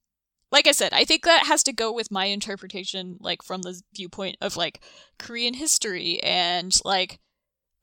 [0.51, 3.79] Like I said, I think that has to go with my interpretation, like from the
[3.93, 4.81] viewpoint of like
[5.19, 7.19] Korean history and like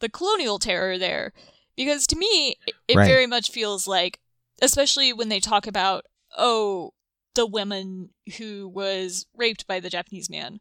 [0.01, 1.33] the colonial terror there.
[1.77, 3.07] Because to me, it, it Right.
[3.07, 4.19] very much feels like,
[4.61, 6.05] especially when they talk about,
[6.37, 6.95] oh,
[7.35, 10.61] the woman who was raped by the Japanese man.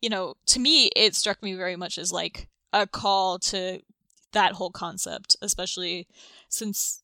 [0.00, 3.80] You know, to me, it struck me very much as like a call to
[4.32, 6.06] that whole concept, especially
[6.48, 7.02] since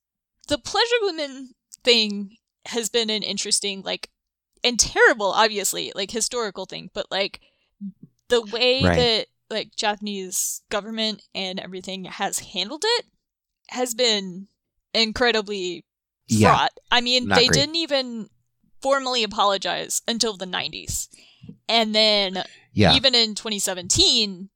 [0.48, 2.36] the pleasure women thing
[2.66, 4.10] has been an interesting, like,
[4.64, 7.40] and terrible, obviously, like historical thing, but like
[8.28, 8.96] the way Right.
[8.96, 13.06] that like Japanese government and everything has handled it
[13.68, 14.48] has been
[14.94, 15.84] incredibly
[16.28, 16.50] Yeah.
[16.54, 16.72] fraught.
[16.90, 17.52] I mean, they great.
[17.52, 18.28] didn't even
[18.80, 21.08] formally apologize until the 90s.
[21.68, 22.42] And then
[22.76, 22.94] yeah.
[22.94, 24.50] even in 2017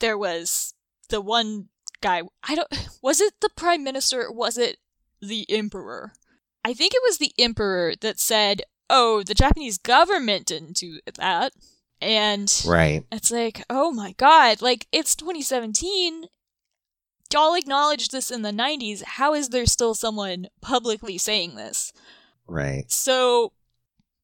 [0.00, 0.74] there was
[1.08, 1.68] the one
[2.00, 4.78] guy I don't was it the prime minister or was it
[5.20, 6.12] the emperor?
[6.64, 11.52] I think it was the emperor that said, "Oh, the Japanese government didn't do that."
[12.00, 13.04] And right.
[13.12, 16.26] it's like, "Oh my god, like it's 2017.
[17.32, 19.02] Y'all acknowledged this in the 90s.
[19.02, 21.92] How is there still someone publicly saying this?"
[22.48, 22.90] Right.
[22.90, 23.52] So,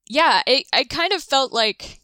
[0.09, 2.01] yeah, it, I kind of felt like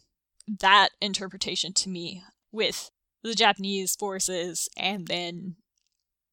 [0.59, 2.89] that interpretation to me with
[3.23, 5.55] the Japanese forces and then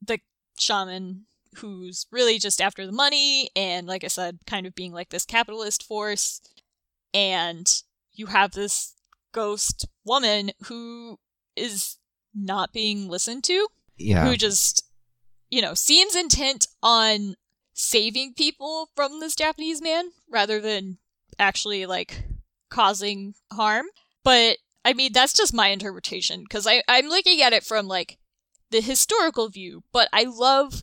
[0.01, 0.19] the
[0.59, 5.09] shaman who's really just after the money and, like I said, kind of being like
[5.11, 6.41] this capitalist force.
[7.15, 7.67] And
[8.13, 8.95] you have this
[9.33, 11.19] ghost woman who
[11.57, 11.97] is
[12.35, 14.27] not being listened to Yeah.
[14.29, 14.85] who just,
[15.49, 17.37] you know, seems intent on
[17.73, 20.99] saving people from this Japanese man rather than
[21.39, 22.25] actually like
[22.71, 23.87] causing harm.
[24.27, 28.19] But I mean, that's just my interpretation because I I'm looking at it from like
[28.73, 30.83] the historical view, but I love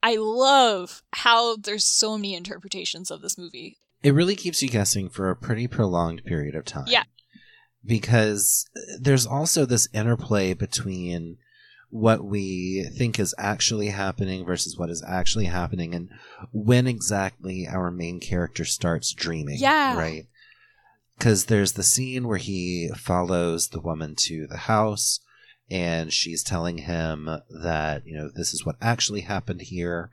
[0.00, 3.78] I love how there's so many interpretations of this movie.
[4.04, 6.86] it really keeps you guessing for a pretty prolonged period of time.
[6.86, 7.02] Yeah.
[7.84, 11.38] Because uh, there's also this interplay between
[11.90, 16.10] what we think is actually happening versus what is actually happening and
[16.52, 19.56] when exactly our main character starts dreaming.
[19.58, 19.98] Yeah.
[19.98, 20.26] Right.
[21.18, 25.20] Because there's the scene where he follows the woman to the house
[25.70, 30.10] and she's telling him that, you know, this is what actually happened here.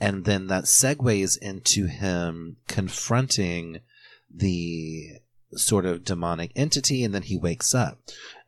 [0.00, 3.80] And then that segues into him confronting
[4.32, 5.20] the
[5.54, 7.98] sort of demonic entity, and then he wakes up.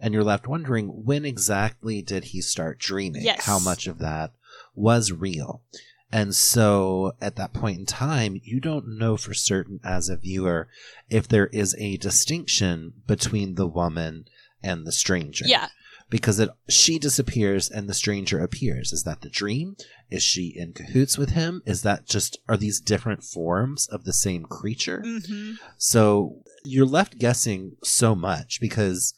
[0.00, 3.22] And you're left wondering when exactly did he start dreaming?
[3.24, 3.44] Yes.
[3.44, 4.32] How much of that
[4.74, 5.62] was real?
[6.10, 10.68] And so at that point in time, you don't know for certain as a viewer
[11.10, 14.26] if there is a distinction between the woman
[14.62, 15.68] and the stranger Yeah.
[16.10, 18.92] because it she disappears and the stranger appears.
[18.92, 19.76] Is that the dream?
[20.10, 21.62] Is she in cahoots with him?
[21.66, 25.02] Is that just are these different forms of the same creature?
[25.04, 29.12] hmm So you're left guessing so much because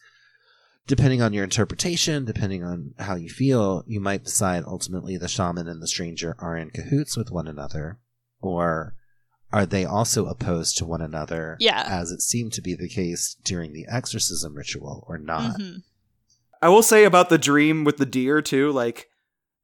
[0.86, 5.68] depending on your interpretation, depending on how you feel, you might decide ultimately the shaman
[5.68, 7.98] and the stranger are in cahoots with one another,
[8.40, 8.94] or
[9.52, 11.84] are they also opposed to one another, Yeah.
[11.86, 15.60] as it seemed to be the case during the exorcism ritual, or not?
[15.60, 15.76] hmm
[16.62, 19.08] I will say about the dream with the deer too, like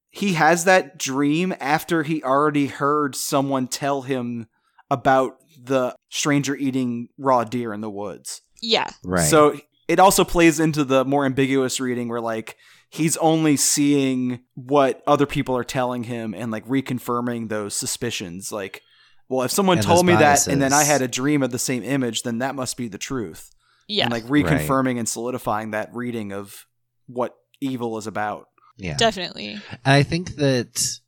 [0.08, 4.46] he has that dream after he already heard someone tell him
[4.90, 8.40] about the stranger eating raw deer in the woods.
[8.62, 8.88] Yeah.
[9.04, 9.28] Right.
[9.28, 12.56] So it also plays into the more ambiguous reading where like
[12.88, 18.82] he's only seeing what other people are telling him and like reconfirming those suspicions like
[19.28, 21.50] well if someone And told those me that and then I had a dream of
[21.50, 23.50] the same image then that must be the truth.
[23.88, 24.04] Yeah.
[24.04, 26.66] And like reconfirming and solidifying that reading of
[27.06, 28.48] what evil is about.
[28.76, 28.96] yeah.
[28.96, 29.60] Definitely.
[29.70, 31.00] And I think that,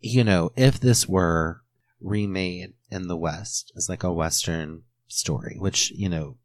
[0.00, 1.62] you know, if this were
[2.00, 6.36] remade in the West as like a Western story, which, you know,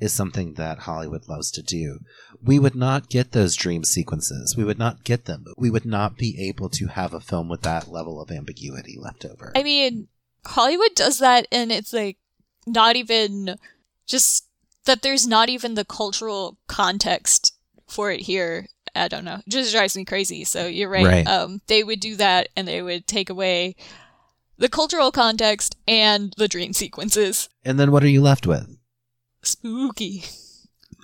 [0.00, 2.00] is something that Hollywood loves to do,
[2.42, 4.56] we would not get those dream sequences.
[4.56, 5.46] We would not get them.
[5.56, 9.24] We would not be able to have a film with that level of ambiguity left
[9.24, 9.52] over.
[9.56, 10.08] I mean,
[10.46, 12.16] Hollywood does that, and it's like
[12.66, 13.56] not even
[14.06, 14.46] just
[14.84, 17.54] that there's not even the cultural context
[17.86, 18.68] for it here.
[18.94, 19.40] I don't know.
[19.46, 20.44] It just drives me crazy.
[20.44, 21.06] So you're right.
[21.06, 21.26] Right.
[21.26, 23.74] Um, they would do that, and they would take away
[24.56, 27.48] the cultural context and the dream sequences.
[27.64, 28.77] and then what are you left with?
[29.48, 30.24] Spooky.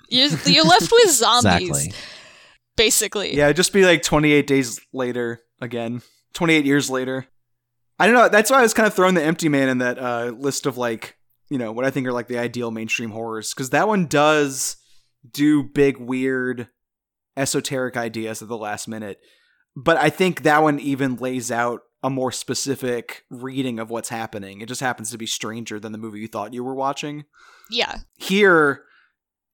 [0.09, 1.93] You're, you're left with zombies, Exactly.
[2.75, 3.35] basically.
[3.35, 6.01] Yeah, just be like 28 days later again.
[6.33, 7.25] 28 years later.
[7.99, 8.29] I don't know.
[8.29, 10.77] That's why I was kind of throwing the Empty Man in that uh, list of
[10.77, 11.17] like,
[11.49, 13.53] you know, what I think are like the ideal mainstream horrors.
[13.53, 14.75] Because that one does
[15.31, 16.67] do big, weird,
[17.37, 19.19] esoteric ideas at the last minute.
[19.75, 24.61] But I think that one even lays out a more specific reading of what's happening.
[24.61, 27.25] It just happens to be stranger than the movie you thought you were watching
[27.71, 27.99] Yeah.
[28.17, 28.83] here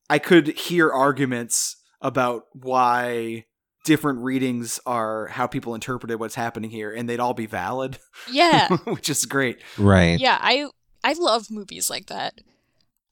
[0.10, 3.46] I could hear arguments about why
[3.86, 7.98] different readings are how people interpreted what's happening here and they'd all be valid
[8.30, 8.68] Yeah.
[8.86, 10.20] which is great Right.
[10.20, 10.68] Yeah, I
[11.04, 12.34] I love movies like that.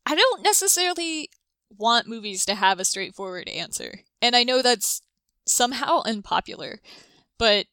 [0.05, 1.29] I don't necessarily
[1.77, 4.01] want movies to have a straightforward answer.
[4.21, 5.01] And I know that's
[5.47, 6.81] somehow unpopular,
[7.37, 7.65] but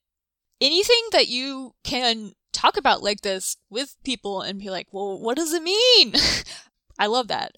[0.61, 5.37] anything that you can talk about like this with people and be like, "Well, what
[5.37, 6.15] does it mean?"
[6.99, 7.57] I love that.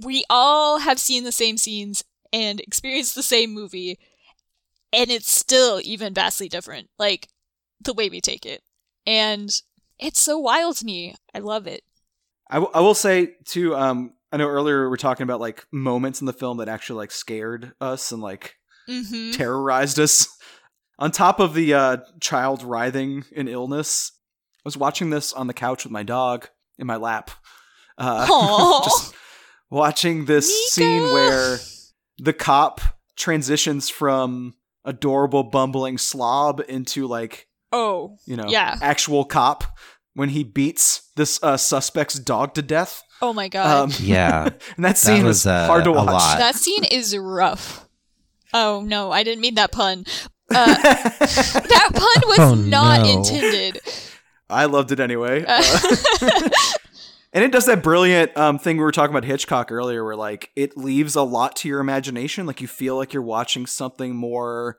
[0.00, 3.98] We all have seen the same scenes and experienced the same movie,
[4.92, 6.90] and it's still even vastly different.
[6.98, 7.28] Like
[7.80, 8.62] the way we take it.
[9.06, 9.50] And
[9.98, 11.14] it's so wild to me.
[11.34, 11.82] I love it.
[12.50, 15.66] I, w- I will say too um i know earlier we were talking about like
[15.72, 18.54] moments in the film that actually like scared us and like
[18.88, 19.32] Mm-hmm.
[19.32, 20.28] terrorized us
[20.98, 24.12] on top of the uh child writhing in illness
[24.58, 27.30] i was watching this on the couch with my dog in my lap
[27.98, 28.26] uh
[28.84, 29.14] just
[29.70, 31.58] watching this scene where
[32.18, 32.80] the cop
[33.16, 38.78] transitions from adorable bumbling slob into like Oh, you know Yeah.
[38.80, 39.64] actual cop
[40.14, 43.66] when he beats this uh, suspect's dog to death oh my god.
[43.66, 44.44] um, Yeah.
[44.76, 46.38] and that scene was, was, uh, hard to watch lot.
[46.38, 47.86] that scene is rough.
[48.54, 50.06] Oh no, I didn't mean that pun.
[50.50, 53.18] Uh, that pun was Oh, not no.
[53.18, 53.80] intended.
[54.48, 55.62] i loved it anyway Uh,
[56.22, 56.48] Uh,
[57.32, 60.50] and it does that brilliant um, thing we were talking about hitchcock earlier where like
[60.56, 64.78] it leaves a lot to your imagination like you feel like you're watching something more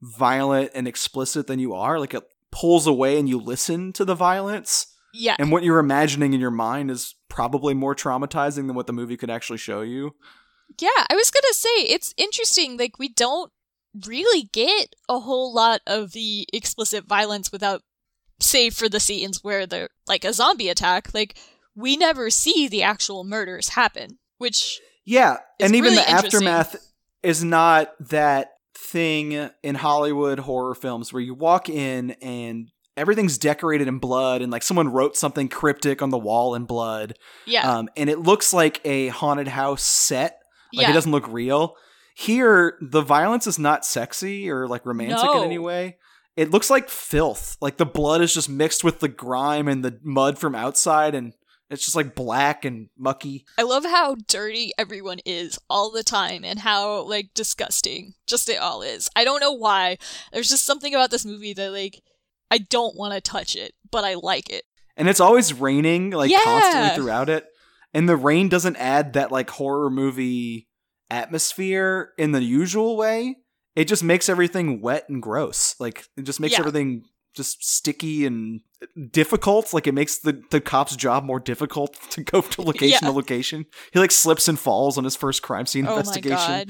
[0.00, 4.14] violent and explicit than you are like it pulls away and you listen to the
[4.14, 5.36] violence yeah.
[5.38, 9.16] and what you're imagining in your mind is probably more traumatizing than what the movie
[9.16, 10.14] could actually show you
[10.80, 12.76] Yeah, I was gonna say it's interesting.
[12.78, 13.52] Like we don't
[14.06, 17.82] really get a whole lot of the explicit violence without,
[18.38, 21.12] save for the scenes where they're like a zombie attack.
[21.12, 21.36] Like
[21.74, 26.76] we never see the actual murders happen, which Yeah, and even really the aftermath
[27.22, 33.88] is not that thing in Hollywood horror films where you walk in and everything's decorated
[33.88, 37.14] in blood and like someone wrote something cryptic on the wall in blood.
[37.46, 40.38] yeah, Um, and it looks like a haunted house set.
[40.72, 41.76] Like yeah, it doesn't look real.
[42.20, 45.96] Here, the violence is not sexy or like romantic in any way.
[46.36, 47.56] It looks like filth.
[47.60, 51.32] Like the blood is just mixed with the grime and the mud from outside and
[51.70, 53.46] it's just like black and mucky.
[53.56, 58.58] I love how dirty everyone is all the time and how like disgusting just it
[58.60, 59.08] all is.
[59.16, 59.96] I don't know why.
[60.32, 62.00] There's just something about this movie that like
[62.50, 64.64] I don't want to touch it, but I like it.
[64.96, 66.42] and it's always raining like Yeah.
[66.44, 67.46] constantly throughout it
[67.94, 70.66] and the rain doesn't add that like horror movie
[71.10, 73.36] atmosphere in the usual way
[73.76, 75.76] it just makes everything wet and gross.
[75.78, 76.60] Like it just makes Yeah.
[76.60, 77.04] everything
[77.36, 78.60] just sticky and
[79.12, 79.72] difficult.
[79.72, 83.08] Like it makes the the cop's job more difficult to go to location Yeah.
[83.10, 83.66] to location.
[83.92, 86.68] He like slips and falls on his first crime scene Oh my investigation.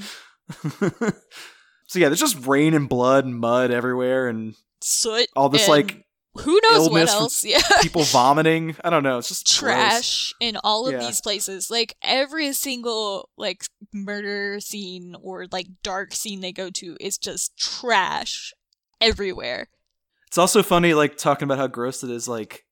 [0.61, 1.13] god.
[1.87, 5.27] so yeah, there's just rain and blood and mud everywhere and Soot.
[5.35, 6.05] all this and like
[6.35, 7.43] who knows what else?
[7.45, 7.59] Yeah.
[7.81, 8.75] people vomiting.
[8.83, 9.17] I don't know.
[9.17, 9.59] It's just gross.
[9.75, 10.99] trash in all of Yeah.
[10.99, 11.69] these places.
[11.69, 13.63] Like every single like
[13.93, 18.53] murder scene or like dark scene they go to is just trash
[19.01, 19.67] everywhere.
[20.27, 22.27] It's also funny, like talking about how gross it is.
[22.27, 22.65] Like,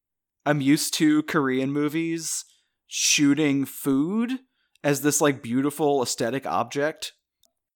[0.45, 2.45] I'm used to Korean movies
[2.87, 4.39] shooting food
[4.83, 7.11] as this like beautiful aesthetic object.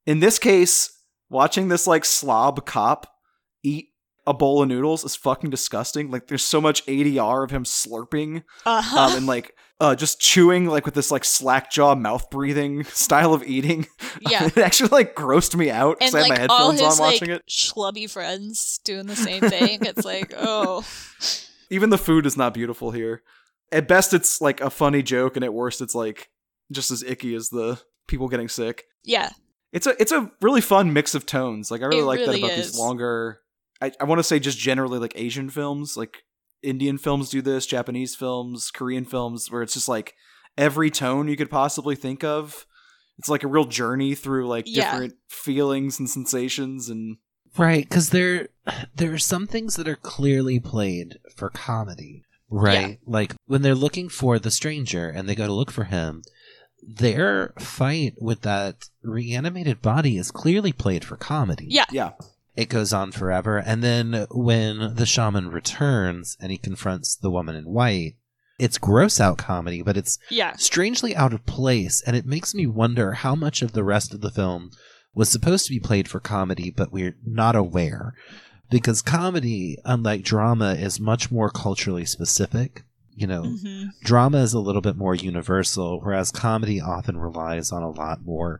[0.05, 0.97] In this case,
[1.29, 3.07] watching this like slob cop
[3.61, 3.89] eat
[4.25, 6.09] a bowl of noodles is fucking disgusting.
[6.11, 8.97] Like, there's so much ADR of him slurping Uh-huh.
[8.99, 13.33] um, and like uh, just chewing like with this like slack jaw mouth breathing style
[13.33, 13.85] of eating.
[14.29, 14.45] Yeah.
[14.45, 17.05] it actually like grossed me out because I had like my all headphones his on
[17.05, 17.41] like watching it.
[17.49, 19.79] schlubby friends doing the same thing.
[19.81, 20.85] it's like, oh,
[21.69, 23.23] Even the food is not beautiful here.
[23.71, 26.29] At best, it's like a funny joke, and at worst, it's like
[26.71, 28.83] just as icky as the people getting sick.
[29.03, 29.31] yeah,
[29.71, 31.71] It's a it's a really fun mix of tones.
[31.71, 32.71] Like I really It like really that about is.
[32.71, 33.39] these longer.
[33.83, 36.23] I, I want to say just generally like Asian films, like
[36.61, 40.13] Indian films do this, Japanese films, Korean films, where it's just like
[40.57, 42.65] every tone you could possibly think of.
[43.19, 44.91] It's like a real journey through like Yeah.
[44.91, 47.17] different feelings and sensations and
[47.57, 48.47] Right, because there
[48.95, 52.23] there are some things that are clearly played for comedy.
[52.49, 56.21] Right, like when they're looking for the stranger and they go to look for him,
[56.81, 61.67] their fight with that reanimated body is clearly played for comedy.
[61.69, 61.85] Yeah.
[61.91, 62.11] yeah.
[62.55, 63.57] It goes on forever.
[63.57, 68.15] And then when the shaman returns and he confronts the woman in white,
[68.59, 72.67] it's gross out comedy, but it's yeah, strangely out of place, and it makes me
[72.67, 74.71] wonder how much of the rest of the film
[75.15, 78.13] was supposed to be played for comedy, but we're not aware.
[78.69, 82.83] Because comedy, unlike drama, is much more culturally specific.
[83.15, 87.81] You know, hmm drama is a little bit more universal, whereas comedy often relies on
[87.83, 88.59] a lot more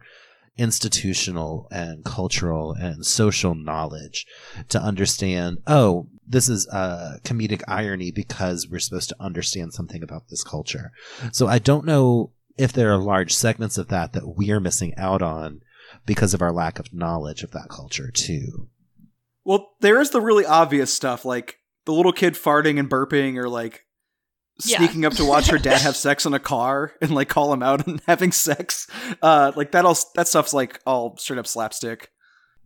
[0.58, 4.26] institutional and cultural and social knowledge
[4.70, 10.30] to understand, oh, this is a comedic irony because we're supposed to understand something about
[10.30, 10.92] this culture.
[11.32, 14.94] So I don't know if there are large segments of that that we are missing
[14.96, 15.62] out on
[16.06, 18.70] because of our lack of knowledge of that culture too.
[19.44, 23.50] Well, there is the really obvious stuff, like the little kid farting and burping, or
[23.50, 23.86] like
[24.66, 24.78] Yeah.
[24.78, 27.64] sneaking up to watch her dad have sex in a car and like call him
[27.64, 28.88] out and having sex.
[29.22, 32.12] Uh, like that all that stuff's like all straight up slapstick.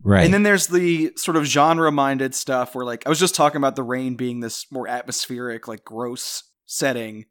[0.03, 0.25] Right.
[0.25, 3.57] And then there's the sort of genre minded stuff where like I was just talking
[3.57, 7.25] about the rain being this more atmospheric, like gross setting.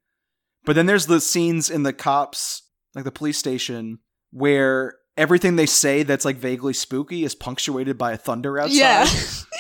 [0.65, 2.63] But then there's the scenes in the cops,
[2.95, 4.01] like the police station,
[4.33, 8.75] where everything they say that's like vaguely spooky is punctuated by a thunder outside.
[8.77, 9.07] yeah,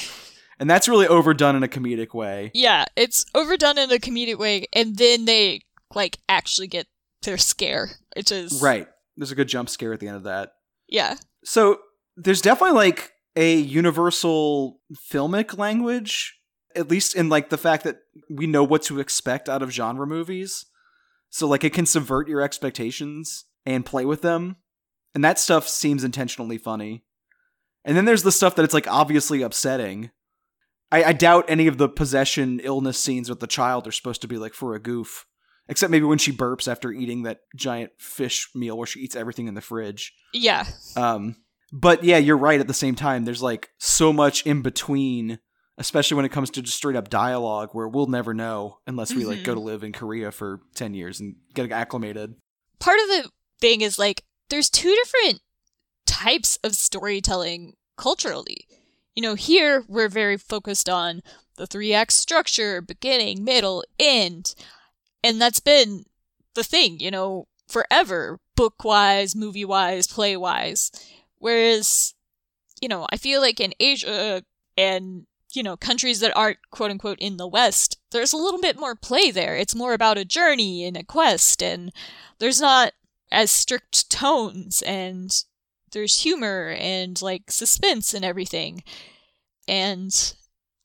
[0.58, 2.50] And that's really overdone in a comedic way.
[2.54, 2.86] yeah.
[2.96, 5.62] It's overdone in a comedic way, and then they
[5.94, 6.86] like actually get
[7.22, 8.88] their scare, which is Right.
[9.16, 10.52] There's a good jump scare at the end of that.
[10.88, 11.80] Yeah, So
[12.16, 14.80] there's definitely like a universal
[15.10, 16.38] filmic language,
[16.74, 17.98] at least in like the fact that
[18.30, 20.66] we know what to expect out of genre movies.
[21.30, 24.56] So like it can subvert your expectations and play with them.
[25.14, 27.04] And that stuff seems intentionally funny.
[27.84, 30.10] And then there's the stuff that it's like obviously upsetting.
[30.92, 34.28] I, I doubt any of the possession illness scenes with the child are supposed to
[34.28, 35.26] be like for a goof.
[35.68, 39.48] Except maybe when she burps after eating that giant fish meal where she eats everything
[39.48, 40.12] in the fridge.
[40.32, 40.64] yeah,
[40.96, 41.36] Um,
[41.72, 42.60] but yeah, you're right.
[42.60, 45.40] At the same time, there's like so much in between,
[45.76, 49.24] especially when it comes to just straight up dialogue, where we'll never know unless we
[49.24, 49.44] like Mhm.
[49.44, 52.36] go to live in Korea for ten years and get acclimated.
[52.78, 53.30] part of the
[53.60, 55.40] thing is like there's two different
[56.06, 58.68] types of storytelling culturally.
[59.16, 61.22] You know, here we're very focused on
[61.56, 64.54] the three act structure, beginning, middle, end.
[65.24, 66.04] And that's been
[66.54, 70.92] the thing, you know, forever, book wise, movie wise, play wise.
[71.38, 72.14] Whereas,
[72.80, 74.44] you know, I feel like in Asia
[74.76, 78.78] and, you know, countries that aren't quote unquote in the West, there's a little bit
[78.78, 79.56] more play there.
[79.56, 81.90] It's more about a journey and a quest, and
[82.38, 82.92] there's not
[83.32, 85.44] as strict tones, and
[85.92, 88.82] there's humor and like suspense and everything.
[89.68, 90.34] And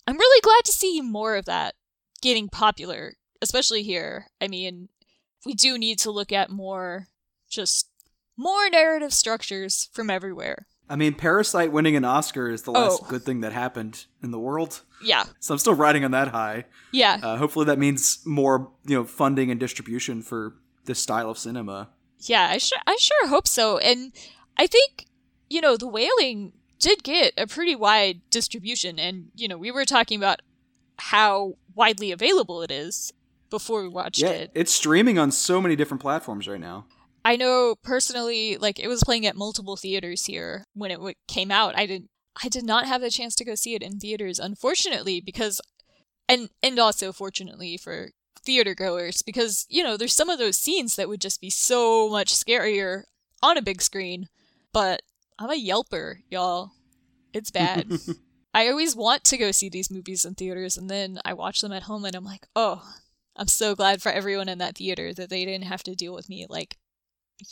[0.08, 1.76] I'm really glad to see more of that
[2.22, 4.28] getting popular, especially here.
[4.40, 4.90] I mean,
[5.46, 7.08] we do need to look at more,
[7.50, 7.88] just
[8.38, 10.68] more narrative structures from everywhere.
[10.90, 13.08] I mean, Parasite winning an Oscar is the last Oh.
[13.08, 14.82] good thing that happened in the world.
[15.04, 16.66] Yeah, So I'm still riding on that high.
[16.92, 21.38] yeah, Uh, hopefully, that means more you know funding and distribution for this style of
[21.38, 21.90] cinema.
[22.20, 22.50] yeah.
[22.52, 23.78] I sure, I sure hope so.
[23.78, 24.12] And
[24.58, 25.08] I think,
[25.50, 29.00] you know, The Wailing did get a pretty wide distribution.
[29.00, 30.42] And, you know, we were talking about
[30.98, 33.14] how widely available it is
[33.50, 34.52] before we watched yeah, it.
[34.54, 36.86] it's streaming on so many different platforms right now.
[37.24, 41.52] I know personally, like it was playing at multiple theaters here when it w- came
[41.52, 41.78] out.
[41.78, 42.10] I didn't,
[42.42, 45.62] I did not have the chance to go see it in theaters, unfortunately, because,
[46.28, 48.10] and and also fortunately for
[48.44, 52.10] theater goers, because you know there's some of those scenes that would just be so
[52.10, 53.04] much scarier
[53.44, 54.28] on a big screen.
[54.74, 55.02] But
[55.40, 56.72] I'm a yelper, y'all.
[57.34, 57.92] It's bad.
[58.54, 61.72] I always want to go see these movies in theaters, and then I watch them
[61.72, 62.84] at home, and I'm like, oh,
[63.36, 66.30] I'm so glad for everyone in that theater that they didn't have to deal with
[66.30, 66.78] me like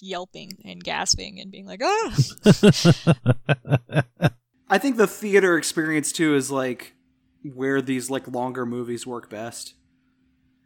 [0.01, 2.15] yelping and gasping and being like, ah.
[4.69, 6.93] I think the theater experience too is like
[7.43, 9.73] where these like longer movies work best.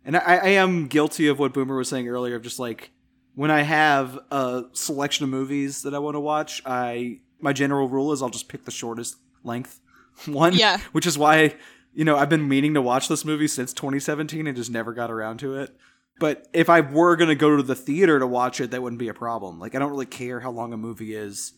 [0.03, 2.91] And I, I am guilty of what Boomer was saying earlier of just like
[3.35, 7.89] when I have a selection of movies that I want to watch, I my general
[7.89, 9.79] rule is I'll just pick the shortest length
[10.25, 10.53] one.
[10.53, 10.79] Yeah.
[10.91, 11.55] Which is why,
[11.93, 15.11] you know, I've been meaning to watch this movie since 2017 and just never got
[15.11, 15.75] around to it.
[16.19, 18.99] But if I were going to go to the theater to watch it, that wouldn't
[18.99, 19.59] be a problem.
[19.59, 21.53] Like, I don't really care how long a movie is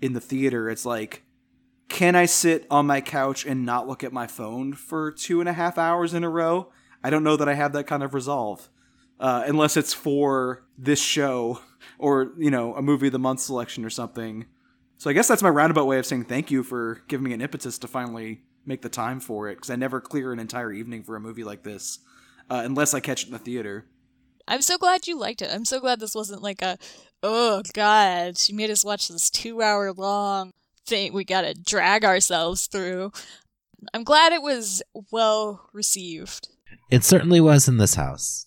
[0.00, 0.68] in the theater.
[0.68, 1.24] It's like,
[1.88, 5.48] can I sit on my couch and not look at my phone for two and
[5.48, 6.70] a half hours in a row?
[7.02, 8.68] I don't know that I have that kind of resolve.
[9.20, 11.60] Uh, unless it's for this show
[11.98, 14.46] or, you know, a movie of the month selection or something.
[14.98, 17.40] So I guess that's my roundabout way of saying thank you for giving me an
[17.40, 21.02] impetus to finally make the time for it because I never clear an entire evening
[21.04, 21.98] for a movie like this
[22.50, 23.86] uh, unless I catch it in the theater.
[24.46, 25.50] I'm so glad you liked it.
[25.52, 26.78] I'm so glad this wasn't like a,
[27.22, 30.50] oh god, she made us watch this two hour long
[30.86, 33.12] thing we gotta drag ourselves through.
[33.92, 36.48] I'm glad it was well received.
[36.90, 38.46] It certainly was in this house.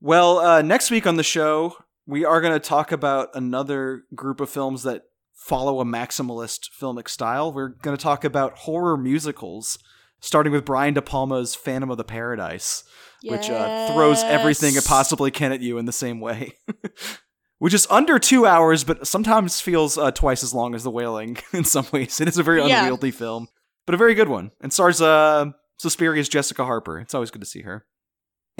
[0.00, 1.76] Well, uh, next week on the show,
[2.06, 5.02] we are going to talk about another group of films that
[5.34, 7.52] follow a maximalist filmic style.
[7.52, 9.78] We're going to talk about horror musicals,
[10.20, 12.82] starting with Brian De Palma's Phantom of the Paradise,
[13.22, 16.52] which uh, throws everything it possibly can at you in the same way.
[17.58, 21.36] which is under two hours, but sometimes feels uh, twice as long as The Wailing
[21.52, 22.18] in some ways.
[22.20, 22.80] It is a very Yeah.
[22.80, 23.48] unwieldy film,
[23.84, 24.50] but a very good one.
[24.62, 25.46] And stars uh,
[25.78, 26.98] Suspiria's Jessica Harper.
[26.98, 27.84] It's always good to see her.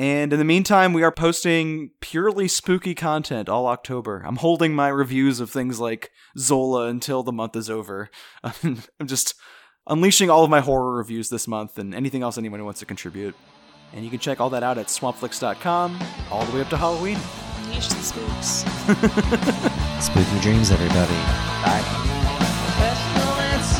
[0.00, 4.22] And in the meantime, we are posting purely spooky content all October.
[4.26, 8.08] I'm holding my reviews of things like Zola until the month is over.
[8.42, 9.34] I'm just
[9.86, 13.34] unleashing all of my horror reviews this month and anything else anyone wants to contribute.
[13.92, 15.98] And you can check all that out at swampflix.com
[16.30, 17.18] all the way up to Halloween.
[17.64, 18.64] Unleash the spooks.
[20.02, 21.12] Spooky dreams, everybody.
[22.78, 23.78] Pestilence